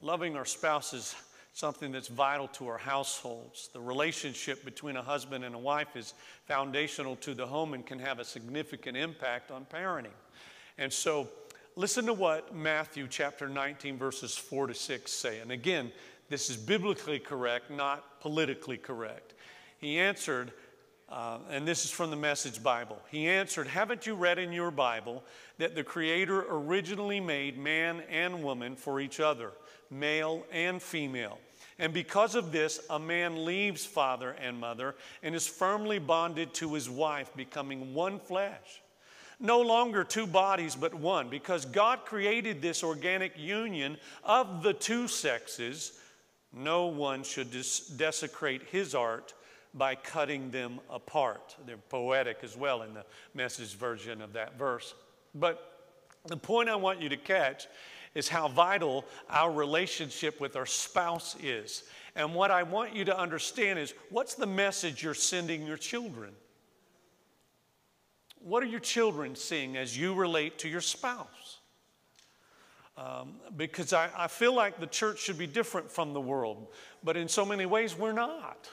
[0.00, 1.14] loving our spouses
[1.52, 3.68] something that's vital to our households.
[3.72, 6.14] The relationship between a husband and a wife is
[6.46, 10.16] foundational to the home and can have a significant impact on parenting.
[10.78, 11.28] And so,
[11.76, 15.40] listen to what Matthew chapter 19, verses 4 to 6 say.
[15.40, 15.92] And again,
[16.30, 19.34] this is biblically correct, not politically correct.
[19.78, 20.52] He answered,
[21.12, 22.98] uh, and this is from the Message Bible.
[23.10, 25.22] He answered, Haven't you read in your Bible
[25.58, 29.52] that the Creator originally made man and woman for each other?
[29.92, 31.38] male and female.
[31.78, 36.74] And because of this, a man leaves father and mother and is firmly bonded to
[36.74, 38.82] his wife, becoming one flesh.
[39.38, 45.08] No longer two bodies, but one, because God created this organic union of the two
[45.08, 45.98] sexes.
[46.52, 49.34] No one should desecrate his art
[49.74, 51.56] by cutting them apart.
[51.66, 53.04] They're poetic as well in the
[53.34, 54.94] message version of that verse.
[55.34, 55.72] But
[56.26, 57.66] the point I want you to catch
[58.14, 61.84] is how vital our relationship with our spouse is.
[62.14, 66.32] And what I want you to understand is what's the message you're sending your children?
[68.40, 71.60] What are your children seeing as you relate to your spouse?
[72.98, 76.66] Um, because I, I feel like the church should be different from the world,
[77.02, 78.68] but in so many ways we're not.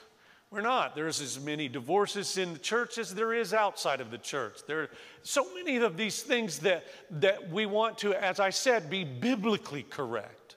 [0.51, 0.95] We're not.
[0.95, 4.61] There's as many divorces in the church as there is outside of the church.
[4.65, 4.89] There are
[5.21, 9.83] so many of these things that, that we want to, as I said, be biblically
[9.83, 10.55] correct.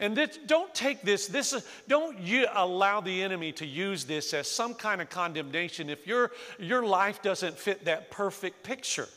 [0.00, 4.48] And this, don't take this, this don't you allow the enemy to use this as
[4.48, 9.08] some kind of condemnation if your, your life doesn't fit that perfect picture.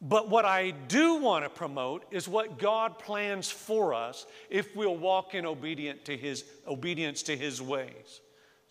[0.00, 4.96] But what I do want to promote is what God plans for us if we'll
[4.96, 8.20] walk in obedient to his, obedience to his ways.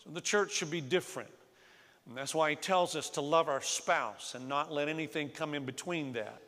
[0.04, 1.30] So the church should be different.
[2.06, 5.54] And that's why he tells us to love our spouse and not let anything come
[5.54, 6.42] in between that.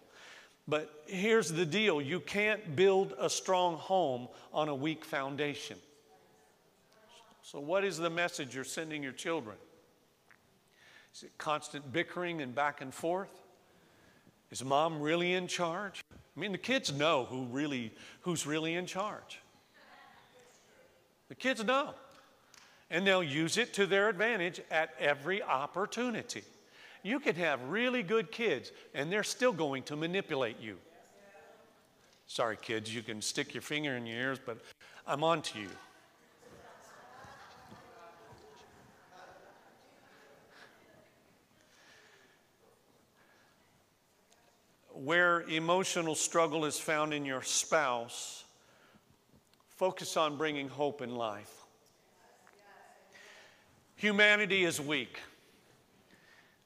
[0.68, 5.78] But here's the deal you can't build a strong home on a weak foundation.
[7.42, 9.56] So, what is the message you're sending your children?
[11.14, 13.30] Is it constant bickering and back and forth?
[14.50, 16.04] Is mom really in charge?
[16.12, 19.40] I mean, the kids know who really, who's really in charge.
[21.28, 21.94] The kids know
[22.90, 26.42] and they'll use it to their advantage at every opportunity.
[27.02, 30.76] You can have really good kids, and they're still going to manipulate you.
[32.26, 34.58] Sorry, kids, you can stick your finger in your ears, but
[35.06, 35.68] I'm on to you.
[44.92, 48.44] Where emotional struggle is found in your spouse,
[49.68, 51.65] focus on bringing hope in life.
[53.96, 55.18] Humanity is weak.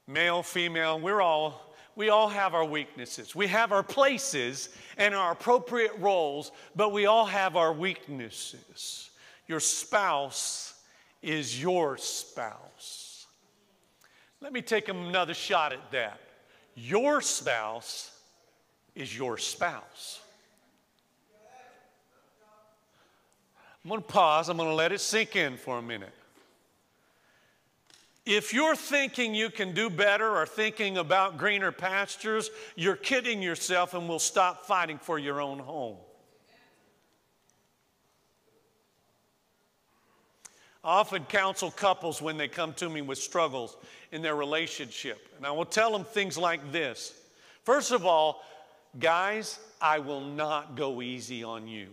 [0.06, 3.34] Male, female, we're all we all have our weaknesses.
[3.34, 9.10] We have our places and our appropriate roles, but we all have our weaknesses.
[9.46, 10.74] Your spouse
[11.20, 13.26] is your spouse.
[14.40, 16.20] Let me take another shot at that.
[16.74, 18.16] Your spouse
[18.94, 20.20] is your spouse.
[23.84, 24.48] I'm going to pause.
[24.48, 26.14] I'm going to let it sink in for a minute.
[28.30, 33.92] If you're thinking you can do better or thinking about greener pastures, you're kidding yourself
[33.92, 35.96] and will stop fighting for your own home.
[40.84, 43.76] I often counsel couples when they come to me with struggles
[44.12, 45.26] in their relationship.
[45.36, 47.12] And I will tell them things like this
[47.64, 48.44] First of all,
[49.00, 51.88] guys, I will not go easy on you.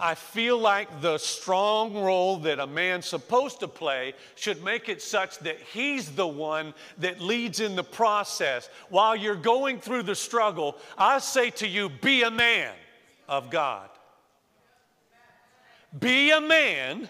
[0.00, 5.02] I feel like the strong role that a man's supposed to play should make it
[5.02, 8.70] such that he's the one that leads in the process.
[8.90, 12.74] While you're going through the struggle, I say to you, be a man
[13.28, 13.88] of God.
[15.98, 17.08] Be a man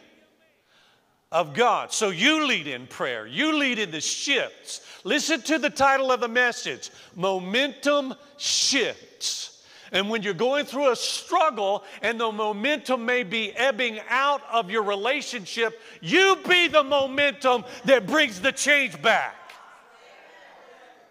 [1.30, 1.92] of God.
[1.92, 4.80] So you lead in prayer, you lead in the shifts.
[5.04, 9.47] Listen to the title of the message Momentum Shifts.
[9.92, 14.70] And when you're going through a struggle and the momentum may be ebbing out of
[14.70, 19.34] your relationship, you be the momentum that brings the change back.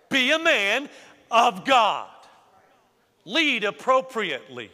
[0.09, 0.89] Be a man
[1.32, 2.09] of God.
[3.25, 4.71] Lead appropriately.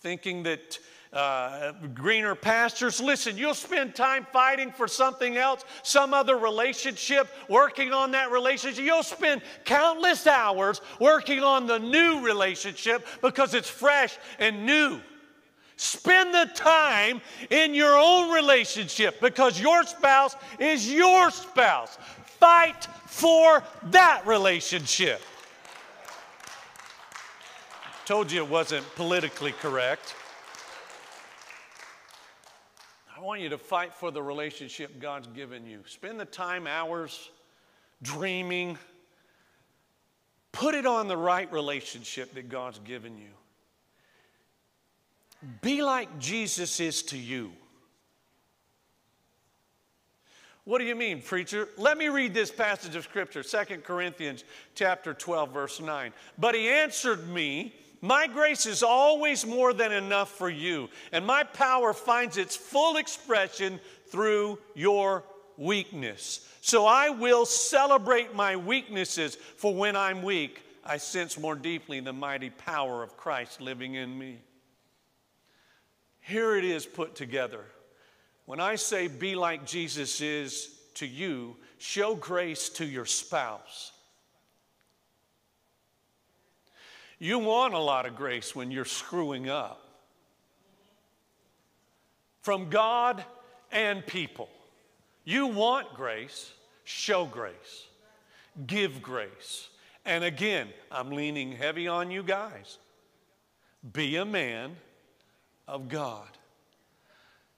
[0.00, 0.78] Thinking that
[1.12, 3.00] uh, greener pastures.
[3.00, 8.84] Listen, you'll spend time fighting for something else, some other relationship, working on that relationship.
[8.84, 15.00] You'll spend countless hours working on the new relationship because it's fresh and new.
[15.76, 21.96] Spend the time in your own relationship because your spouse is your spouse.
[22.24, 25.20] Fight for that relationship.
[28.04, 30.14] Told you it wasn't politically correct.
[33.17, 35.80] I want you to fight for the relationship God's given you.
[35.84, 37.28] Spend the time, hours,
[38.00, 38.78] dreaming.
[40.50, 43.28] Put it on the right relationship that God's given you.
[45.60, 47.52] Be like Jesus is to you.
[50.64, 51.68] What do you mean, preacher?
[51.76, 54.42] Let me read this passage of scripture, 2 Corinthians
[54.74, 56.14] chapter 12 verse 9.
[56.38, 61.42] But he answered me, my grace is always more than enough for you, and my
[61.42, 63.80] power finds its full expression
[64.10, 65.24] through your
[65.56, 66.48] weakness.
[66.60, 72.12] So I will celebrate my weaknesses, for when I'm weak, I sense more deeply the
[72.12, 74.38] mighty power of Christ living in me.
[76.20, 77.64] Here it is put together.
[78.44, 83.92] When I say be like Jesus is to you, show grace to your spouse.
[87.18, 89.82] You want a lot of grace when you're screwing up.
[92.42, 93.24] From God
[93.72, 94.48] and people.
[95.24, 96.52] You want grace,
[96.84, 97.86] show grace,
[98.66, 99.68] give grace.
[100.06, 102.78] And again, I'm leaning heavy on you guys.
[103.92, 104.76] Be a man
[105.66, 106.28] of God.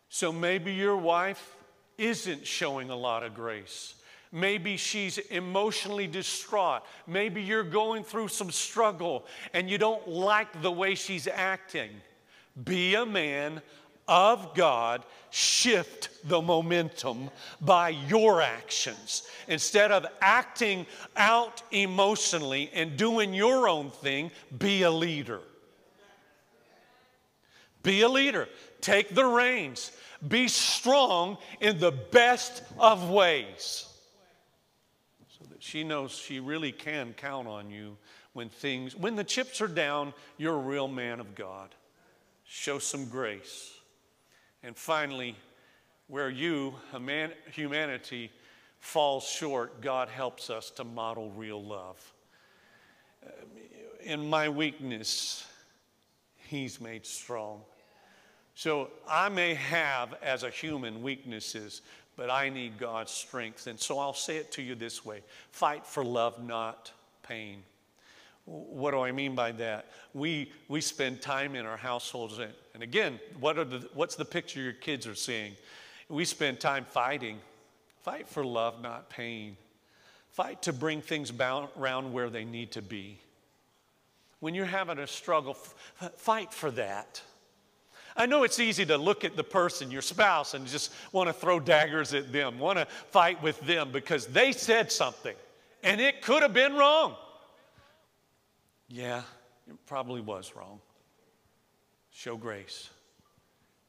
[0.09, 1.55] So maybe your wife
[1.97, 3.95] isn't showing a lot of grace.
[4.33, 6.83] Maybe she's emotionally distraught.
[7.07, 11.91] Maybe you're going through some struggle and you don't like the way she's acting.
[12.65, 13.61] Be a man
[14.07, 19.25] of God, shift the momentum by your actions.
[19.49, 25.41] Instead of acting out emotionally and doing your own thing, be a leader.
[27.83, 28.49] Be a leader.
[28.81, 29.91] Take the reins.
[30.29, 33.90] Be strong in the best of ways
[35.61, 37.97] she knows she really can count on you
[38.33, 41.75] when things, when the chips are down, you're a real man of God.
[42.45, 43.73] Show some grace.
[44.63, 45.37] And finally,
[46.09, 46.75] where you,
[47.53, 48.31] humanity,
[48.79, 52.13] falls short, God helps us to model real love.
[54.03, 55.47] In my weakness,
[56.37, 57.61] He's made strong.
[58.55, 61.83] So I may have, as a human, weaknesses,
[62.21, 63.67] but I need God's strength.
[63.67, 66.93] And so I'll say it to you this way fight for love, not
[67.23, 67.63] pain.
[68.45, 69.87] What do I mean by that?
[70.13, 74.27] We, we spend time in our households, and, and again, what are the, what's the
[74.27, 75.55] picture your kids are seeing?
[76.11, 77.39] We spend time fighting.
[78.03, 79.57] Fight for love, not pain.
[80.33, 83.19] Fight to bring things around where they need to be.
[84.41, 87.23] When you're having a struggle, fight for that.
[88.21, 91.33] I know it's easy to look at the person, your spouse, and just want to
[91.33, 95.35] throw daggers at them, want to fight with them because they said something
[95.83, 97.17] and it could have been wrong.
[98.89, 99.23] Yeah,
[99.67, 100.81] it probably was wrong.
[102.11, 102.91] Show grace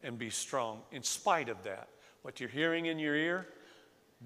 [0.02, 1.90] and be strong in spite of that.
[2.22, 3.48] What you're hearing in your ear,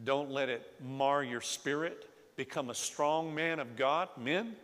[0.04, 2.08] don't let it mar your spirit.
[2.36, 4.56] Become a strong man of God, men,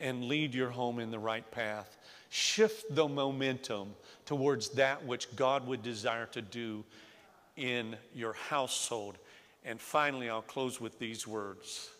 [0.00, 1.98] and lead your home in the right path.
[2.30, 6.84] Shift the momentum towards that which God would desire to do
[7.56, 9.18] in your household.
[9.64, 11.90] And finally, I'll close with these words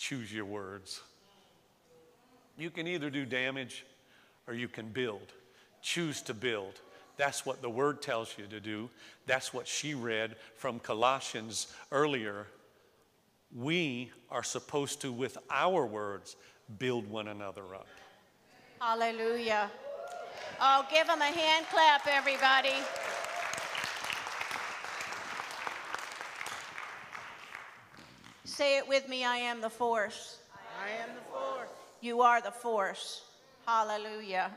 [0.00, 1.02] choose your words.
[2.56, 3.84] You can either do damage
[4.48, 5.34] or you can build.
[5.82, 6.80] Choose to build.
[7.18, 8.88] That's what the word tells you to do.
[9.26, 12.46] That's what she read from Colossians earlier.
[13.54, 16.36] We are supposed to, with our words,
[16.78, 17.86] build one another up.
[18.80, 19.70] Hallelujah.
[20.58, 22.72] Oh, give them a hand clap, everybody.
[28.46, 30.38] Say it with me I am the force.
[30.82, 31.68] I am the force.
[32.00, 33.20] You are the force.
[33.66, 34.50] Hallelujah.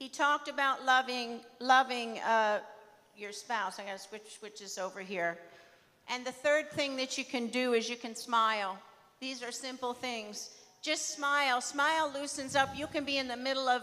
[0.00, 2.58] He talked about loving, loving uh,
[3.16, 3.78] your spouse.
[3.78, 5.38] I'm going to switch switches over here.
[6.08, 8.76] And the third thing that you can do is you can smile.
[9.20, 10.50] These are simple things.
[10.82, 11.60] Just smile.
[11.60, 12.76] Smile loosens up.
[12.76, 13.82] You can be in the middle of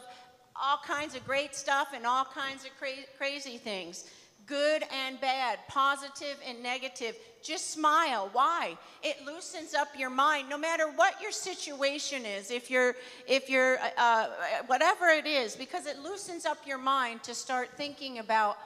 [0.56, 4.06] all kinds of great stuff and all kinds of cra- crazy things
[4.50, 7.16] good and bad, positive and negative.
[7.44, 8.30] Just smile.
[8.34, 8.78] Why?
[9.04, 12.50] It loosens up your mind no matter what your situation is.
[12.50, 12.96] If you're,
[13.28, 14.28] if you're, uh, uh,
[14.66, 18.58] whatever it is, because it loosens up your mind to start thinking about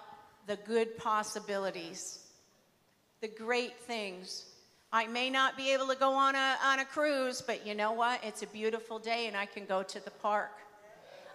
[0.48, 2.20] the good possibilities,
[3.20, 4.46] the great things.
[4.96, 7.94] I may not be able to go on a, on a cruise, but you know
[7.94, 8.24] what?
[8.24, 10.52] It's a beautiful day and I can go to the park.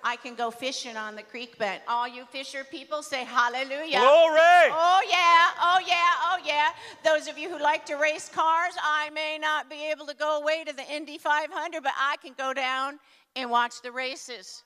[0.04, 1.80] I can go fishing on the creek bed.
[1.88, 3.98] All you fisher people say hallelujah.
[3.98, 4.70] Glory!
[4.70, 6.68] Oh, yeah, oh, yeah, oh, yeah.
[7.04, 10.40] Those of you who like to race cars, I may not be able to go
[10.40, 13.00] away to the Indy 500, but I can go down
[13.34, 14.62] and watch the races.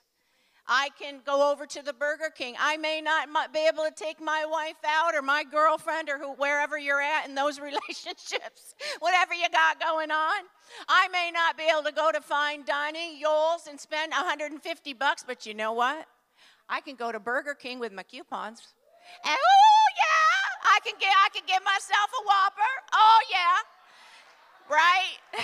[0.67, 2.55] I can go over to the Burger King.
[2.57, 6.33] I may not be able to take my wife out or my girlfriend or who,
[6.33, 10.43] wherever you're at in those relationships, whatever you got going on.
[10.87, 15.23] I may not be able to go to fine dining, Yoles, and spend 150 bucks,
[15.27, 16.07] but you know what?
[16.69, 18.61] I can go to Burger King with my coupons.
[19.25, 22.71] And oh yeah, I can get I can get myself a Whopper.
[22.93, 23.57] Oh yeah.
[24.71, 25.19] Right?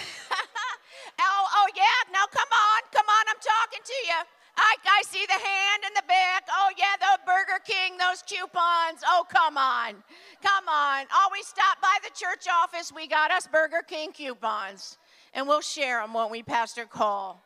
[1.20, 4.39] oh, oh yeah, now come on, come on, I'm talking to you.
[4.60, 6.48] I, I see the hand in the back.
[6.52, 9.02] Oh, yeah, the Burger King, those coupons.
[9.06, 9.96] Oh, come on.
[10.44, 11.06] Come on.
[11.12, 12.92] Oh, Always stop by the church office.
[12.96, 14.98] We got us Burger King coupons.
[15.34, 17.38] And we'll share them, won't we, Pastor Cole?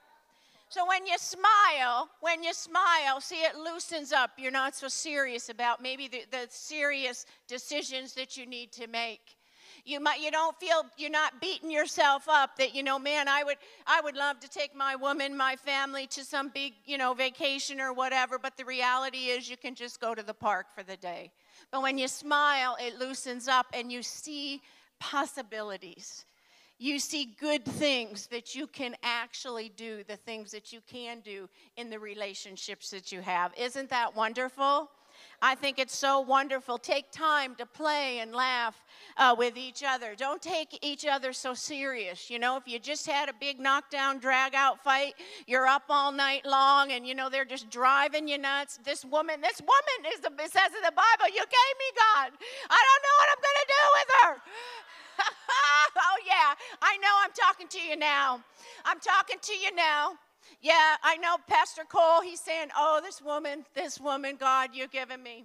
[0.70, 4.32] So when you smile, when you smile, see it loosens up.
[4.38, 9.36] You're not so serious about maybe the, the serious decisions that you need to make
[9.86, 13.43] you might you don't feel you're not beating yourself up that you know man i
[13.43, 17.13] would i would love to take my woman my family to some big you know
[17.13, 20.84] vacation or whatever but the reality is you can just go to the park for
[20.84, 21.31] the day.
[21.71, 24.61] But when you smile it loosens up and you see
[24.99, 26.25] possibilities.
[26.79, 31.47] You see good things that you can actually do the things that you can do
[31.77, 33.53] in the relationships that you have.
[33.57, 34.89] Isn't that wonderful
[35.46, 36.78] I think it's so wonderful.
[36.78, 38.82] Take time to play and laugh
[39.18, 40.16] uh, with each other.
[40.16, 42.30] Don't take each other so serious.
[42.30, 45.16] You know, if you just had a big knockdown, drag out fight,
[45.46, 48.80] you're up all night long and, you know, they're just driving you nuts.
[48.86, 52.32] This woman, this woman is the, it says in the Bible, you gave me God.
[52.70, 54.32] I don't know what I'm going to do with her.
[55.98, 58.41] oh, yeah, I know I'm talking to you now.
[58.86, 60.14] I'm talking to you now.
[60.64, 65.22] Yeah, I know Pastor Cole, he's saying, Oh, this woman, this woman, God, you're giving
[65.22, 65.43] me.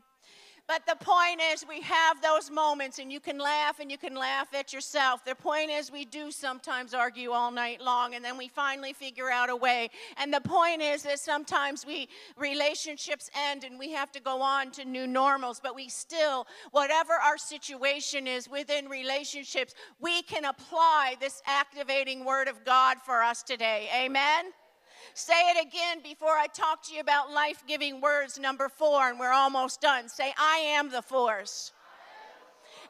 [0.69, 4.15] But the point is, we have those moments, and you can laugh and you can
[4.15, 5.25] laugh at yourself.
[5.25, 9.31] The point is, we do sometimes argue all night long, and then we finally figure
[9.31, 9.89] out a way.
[10.19, 12.07] And the point is that sometimes we
[12.37, 15.59] relationships end, and we have to go on to new normals.
[15.61, 22.47] But we still, whatever our situation is within relationships, we can apply this activating word
[22.47, 23.89] of God for us today.
[23.97, 24.53] Amen.
[25.15, 29.19] Say it again before I talk to you about life giving words, number four, and
[29.19, 30.09] we're almost done.
[30.09, 31.73] Say, I am the force.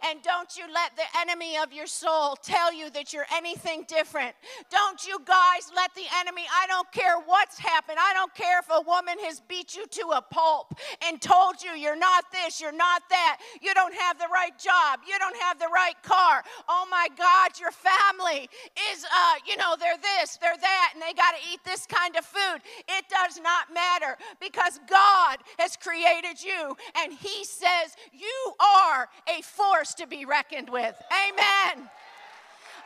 [0.07, 4.35] And don't you let the enemy of your soul tell you that you're anything different.
[4.71, 7.99] Don't you guys let the enemy, I don't care what's happened.
[8.01, 11.73] I don't care if a woman has beat you to a pulp and told you
[11.73, 15.59] you're not this, you're not that, you don't have the right job, you don't have
[15.59, 16.43] the right car.
[16.69, 18.49] Oh my God, your family
[18.93, 22.17] is, uh, you know, they're this, they're that, and they got to eat this kind
[22.17, 22.61] of food.
[22.89, 29.43] It does not matter because God has created you and He says you are a
[29.43, 30.95] force to be reckoned with.
[31.13, 31.89] Amen.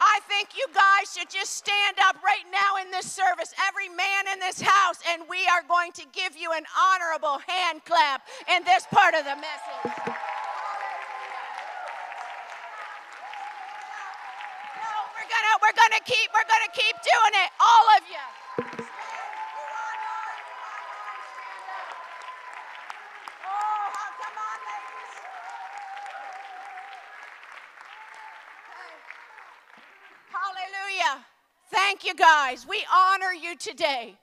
[0.03, 4.27] I think you guys should just stand up right now in this service, every man
[4.33, 8.65] in this house, and we are going to give you an honorable hand clap in
[8.65, 9.95] this part of the message.
[14.75, 18.42] No, we're gonna we're gonna keep we're gonna keep doing it, all of you.
[32.13, 32.67] You guys.
[32.69, 34.17] We honor you today.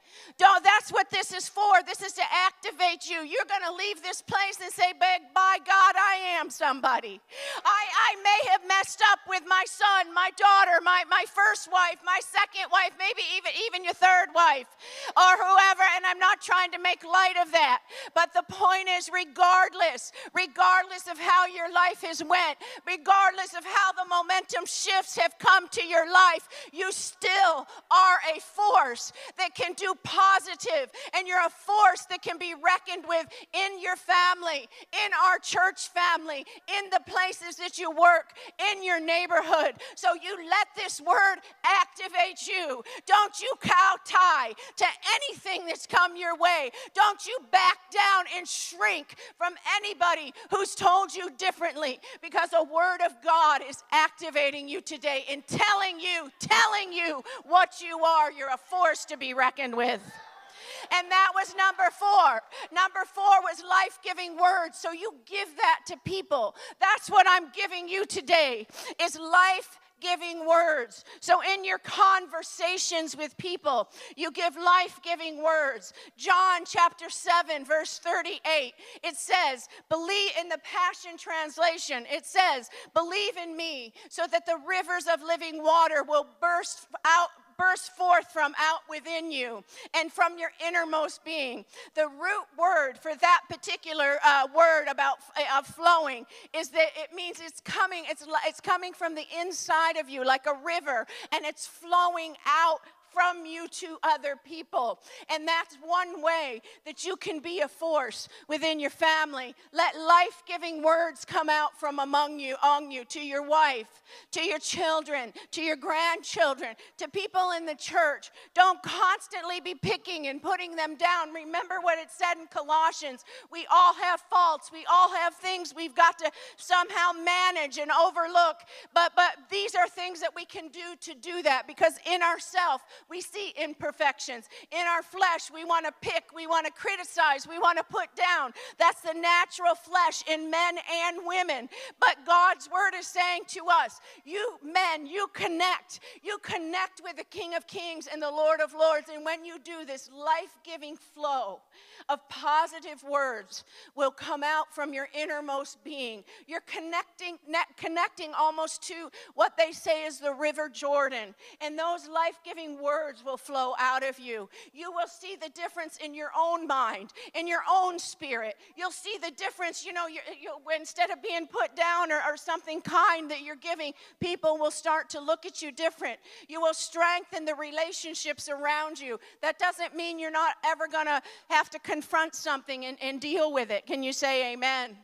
[0.89, 1.83] That's what this is for.
[1.85, 3.21] This is to activate you.
[3.21, 7.21] You're going to leave this place and say, by God, I am somebody.
[7.63, 11.97] I, I may have messed up with my son, my daughter, my, my first wife,
[12.05, 14.67] my second wife, maybe even, even your third wife
[15.15, 15.83] or whoever.
[15.95, 17.81] And I'm not trying to make light of that.
[18.15, 22.57] But the point is, regardless, regardless of how your life has went,
[22.87, 28.39] regardless of how the momentum shifts have come to your life, you still are a
[28.39, 33.79] force that can do positive, and you're a force that can be reckoned with in
[33.79, 34.67] your family,
[35.05, 36.43] in our church family,
[36.77, 38.33] in the places that you work
[38.71, 39.75] in your neighborhood.
[39.95, 42.81] So you let this word activate you.
[43.05, 46.71] Don't you cow tie to anything that's come your way.
[46.95, 53.01] Don't you back down and shrink from anybody who's told you differently because a word
[53.05, 58.31] of God is activating you today and telling you, telling you what you are.
[58.31, 59.88] You're a force to be reckoned with.
[59.91, 62.41] And that was number four.
[62.71, 64.77] Number four was life giving words.
[64.77, 66.55] So you give that to people.
[66.79, 68.67] That's what I'm giving you today
[69.01, 71.03] is life giving words.
[71.19, 75.93] So, in your conversations with people, you give life giving words.
[76.17, 78.73] John chapter 7, verse 38,
[79.03, 84.59] it says, Believe in the Passion Translation, it says, Believe in me so that the
[84.67, 87.29] rivers of living water will burst out
[87.59, 91.65] burst forth from out within you and from your innermost being.
[91.95, 96.25] The root word for that particular uh, word about uh, flowing
[96.57, 100.45] is that it means it's coming, it's, it's coming from the inside of you like
[100.45, 102.79] a river and it's flowing out
[103.11, 104.99] from you to other people.
[105.29, 109.55] And that's one way that you can be a force within your family.
[109.73, 114.41] Let life giving words come out from among you, on you, to your wife, to
[114.41, 118.31] your children, to your grandchildren, to people in the church.
[118.53, 121.33] Don't constantly be picking and putting them down.
[121.33, 125.95] Remember what it said in Colossians we all have faults, we all have things we've
[125.95, 128.57] got to somehow manage and overlook.
[128.93, 132.83] But, but these are things that we can do to do that because in ourselves,
[133.09, 134.47] we see imperfections.
[134.71, 138.09] In our flesh, we want to pick, we want to criticize, we want to put
[138.15, 138.53] down.
[138.77, 141.69] That's the natural flesh in men and women.
[141.99, 145.99] But God's word is saying to us, you men, you connect.
[146.23, 149.09] You connect with the King of Kings and the Lord of Lords.
[149.13, 151.61] And when you do this life giving flow
[152.09, 153.63] of positive words
[153.95, 156.23] will come out from your innermost being.
[156.47, 157.37] You're connecting,
[157.77, 161.35] connecting almost to what they say is the River Jordan.
[161.61, 164.49] And those life giving words will flow out of you.
[164.73, 168.55] You will see the difference in your own mind, in your own spirit.
[168.75, 172.37] You'll see the difference, you know, you, you, instead of being put down or, or
[172.37, 176.19] something kind that you're giving, people will start to look at you different.
[176.47, 179.19] You will strengthen the relationships around you.
[179.41, 183.51] That doesn't mean you're not ever going to have to confront something and, and deal
[183.51, 183.85] with it.
[183.85, 184.95] Can you say amen?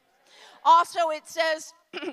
[0.64, 1.74] Also, it says,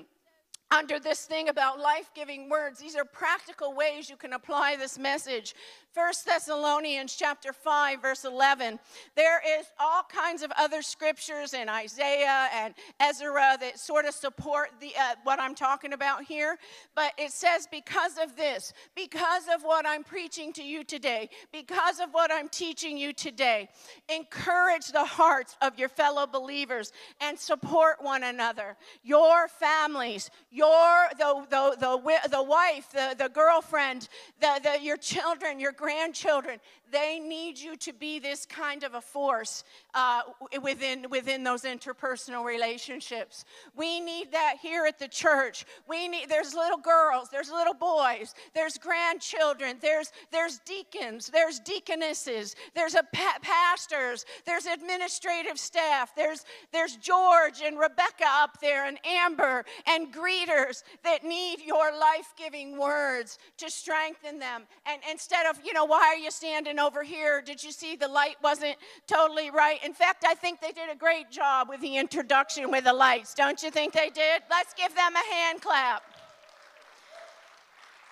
[0.72, 2.80] under this thing about life giving words.
[2.80, 5.54] These are practical ways you can apply this message.
[5.92, 8.78] First Thessalonians chapter 5 verse 11.
[9.14, 14.70] There is all kinds of other scriptures in Isaiah and Ezra that sort of support
[14.80, 16.56] the uh, what I'm talking about here,
[16.94, 22.00] but it says because of this, because of what I'm preaching to you today, because
[22.00, 23.68] of what I'm teaching you today,
[24.08, 26.90] encourage the hearts of your fellow believers
[27.20, 28.78] and support one another.
[29.02, 34.08] Your families, your the the the, the wife, the, the girlfriend,
[34.40, 36.60] the, the your children, your grandchildren,
[36.92, 39.64] they need you to be this kind of a force
[39.94, 40.20] uh,
[40.62, 43.44] within, within those interpersonal relationships.
[43.74, 45.64] We need that here at the church.
[45.88, 52.54] We need, there's little girls, there's little boys, there's grandchildren, there's, there's deacons, there's deaconesses,
[52.74, 58.98] there's a pa- pastors, there's administrative staff, there's, there's George and Rebecca up there and
[59.04, 64.64] Amber and greeters that need your life-giving words to strengthen them.
[64.84, 67.40] And instead of, you know, why are you standing over here.
[67.40, 68.76] Did you see the light wasn't
[69.06, 69.78] totally right?
[69.84, 73.34] In fact, I think they did a great job with the introduction with the lights.
[73.34, 74.42] Don't you think they did?
[74.50, 76.02] Let's give them a hand clap.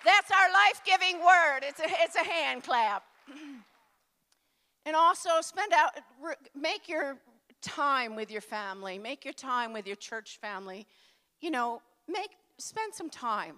[0.04, 1.60] That's our life giving word.
[1.62, 3.04] It's a, it's a hand clap.
[4.86, 5.90] And also, spend out,
[6.54, 7.18] make your
[7.60, 10.86] time with your family, make your time with your church family.
[11.40, 13.56] You know, make, spend some time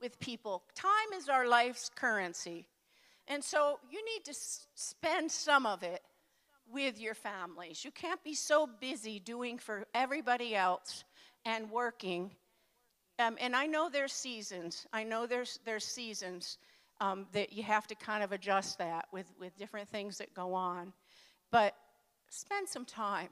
[0.00, 0.62] with people.
[0.74, 2.66] Time is our life's currency.
[3.28, 4.34] And so you need to
[4.74, 6.02] spend some of it
[6.72, 7.84] with your families.
[7.84, 11.04] You can't be so busy doing for everybody else
[11.44, 12.30] and working.
[13.18, 14.86] Um, and I know there's seasons.
[14.92, 16.58] I know there's there's seasons
[17.00, 20.54] um, that you have to kind of adjust that with with different things that go
[20.54, 20.92] on.
[21.50, 21.74] But
[22.28, 23.30] spend some time.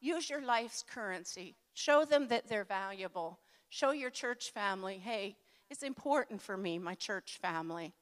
[0.00, 1.56] Use your life's currency.
[1.72, 3.38] Show them that they're valuable.
[3.70, 5.36] Show your church family, hey,
[5.70, 7.92] it's important for me, my church family.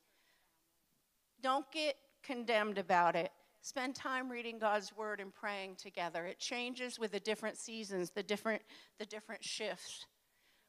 [1.42, 3.30] Don't get condemned about it.
[3.60, 6.26] Spend time reading God's word and praying together.
[6.26, 8.62] It changes with the different seasons, the different,
[8.98, 10.06] the different shifts.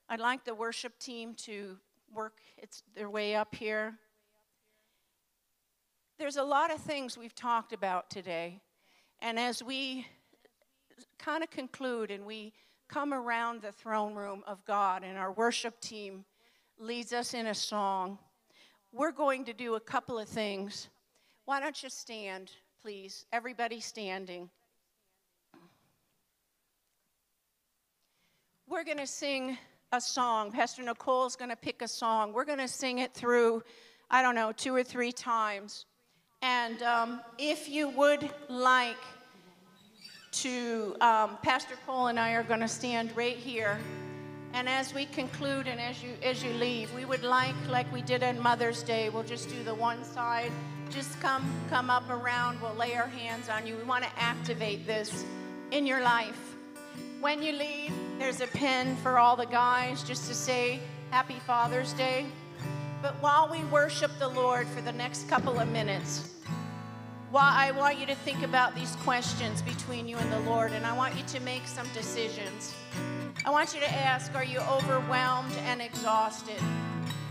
[0.09, 1.77] I'd like the worship team to
[2.13, 3.95] work its, their way up here.
[6.19, 8.61] There's a lot of things we've talked about today.
[9.21, 10.05] And as we
[11.17, 12.53] kind of conclude and we
[12.87, 16.25] come around the throne room of God, and our worship team
[16.77, 18.19] leads us in a song.
[18.95, 20.87] We're going to do a couple of things.
[21.45, 22.51] Why don't you stand,
[22.83, 23.25] please?
[23.33, 24.51] Everybody standing.
[28.69, 29.57] We're going to sing
[29.91, 30.51] a song.
[30.51, 32.33] Pastor Nicole's going to pick a song.
[32.33, 33.63] We're going to sing it through,
[34.11, 35.87] I don't know, two or three times.
[36.43, 38.95] And um, if you would like
[40.33, 43.79] to, um, Pastor Cole and I are going to stand right here.
[44.53, 48.03] And as we conclude and as you as you leave, we would like, like we
[48.03, 50.51] did on Mother's Day, we'll just do the one side.
[50.91, 52.61] Just come come up around.
[52.61, 53.75] We'll lay our hands on you.
[53.75, 55.25] We want to activate this
[55.71, 56.55] in your life.
[57.19, 60.79] When you leave, there's a pin for all the guys just to say
[61.09, 62.27] Happy Father's Day.
[63.01, 66.29] But while we worship the Lord for the next couple of minutes,
[67.33, 70.85] well, I want you to think about these questions between you and the Lord, and
[70.85, 72.75] I want you to make some decisions.
[73.43, 76.61] I want you to ask Are you overwhelmed and exhausted?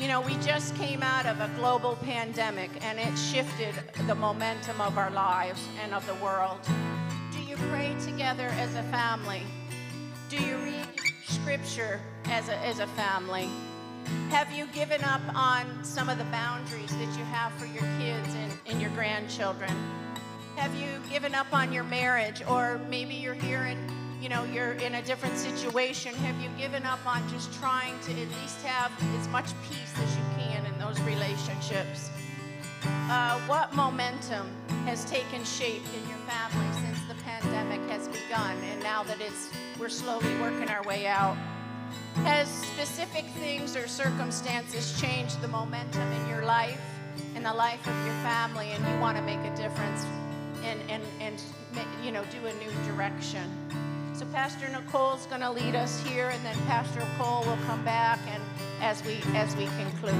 [0.01, 3.77] You know, we just came out of a global pandemic, and it shifted
[4.09, 6.59] the momentum of our lives and of the world.
[7.31, 9.43] Do you pray together as a family?
[10.29, 10.89] Do you read
[11.29, 13.49] scripture as a, as a family?
[14.31, 18.35] Have you given up on some of the boundaries that you have for your kids
[18.35, 19.71] and, and your grandchildren?
[20.57, 23.79] Have you given up on your marriage or maybe you're here and
[24.23, 26.15] you know you're in a different situation?
[26.15, 30.17] Have you given up on just trying to at least have as much peace as
[30.17, 32.11] you can in those relationships?
[32.85, 34.51] Uh, what momentum
[34.85, 39.51] has taken shape in your family since the pandemic has begun and now that it's
[39.79, 41.37] we're slowly working our way out?
[42.25, 46.81] Has specific things or circumstances changed the momentum in your life,
[47.35, 50.07] in the life of your family, and you want to make a difference
[50.65, 51.43] and, and, and
[52.05, 53.43] you know, do a new direction?
[54.15, 58.21] So Pastor Nicole's going to lead us here, and then Pastor Cole will come back
[58.29, 58.43] and
[58.81, 60.15] as we as we conclude.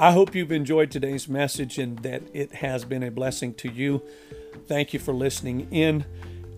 [0.00, 4.00] I hope you've enjoyed today's message and that it has been a blessing to you.
[4.66, 6.04] Thank you for listening in.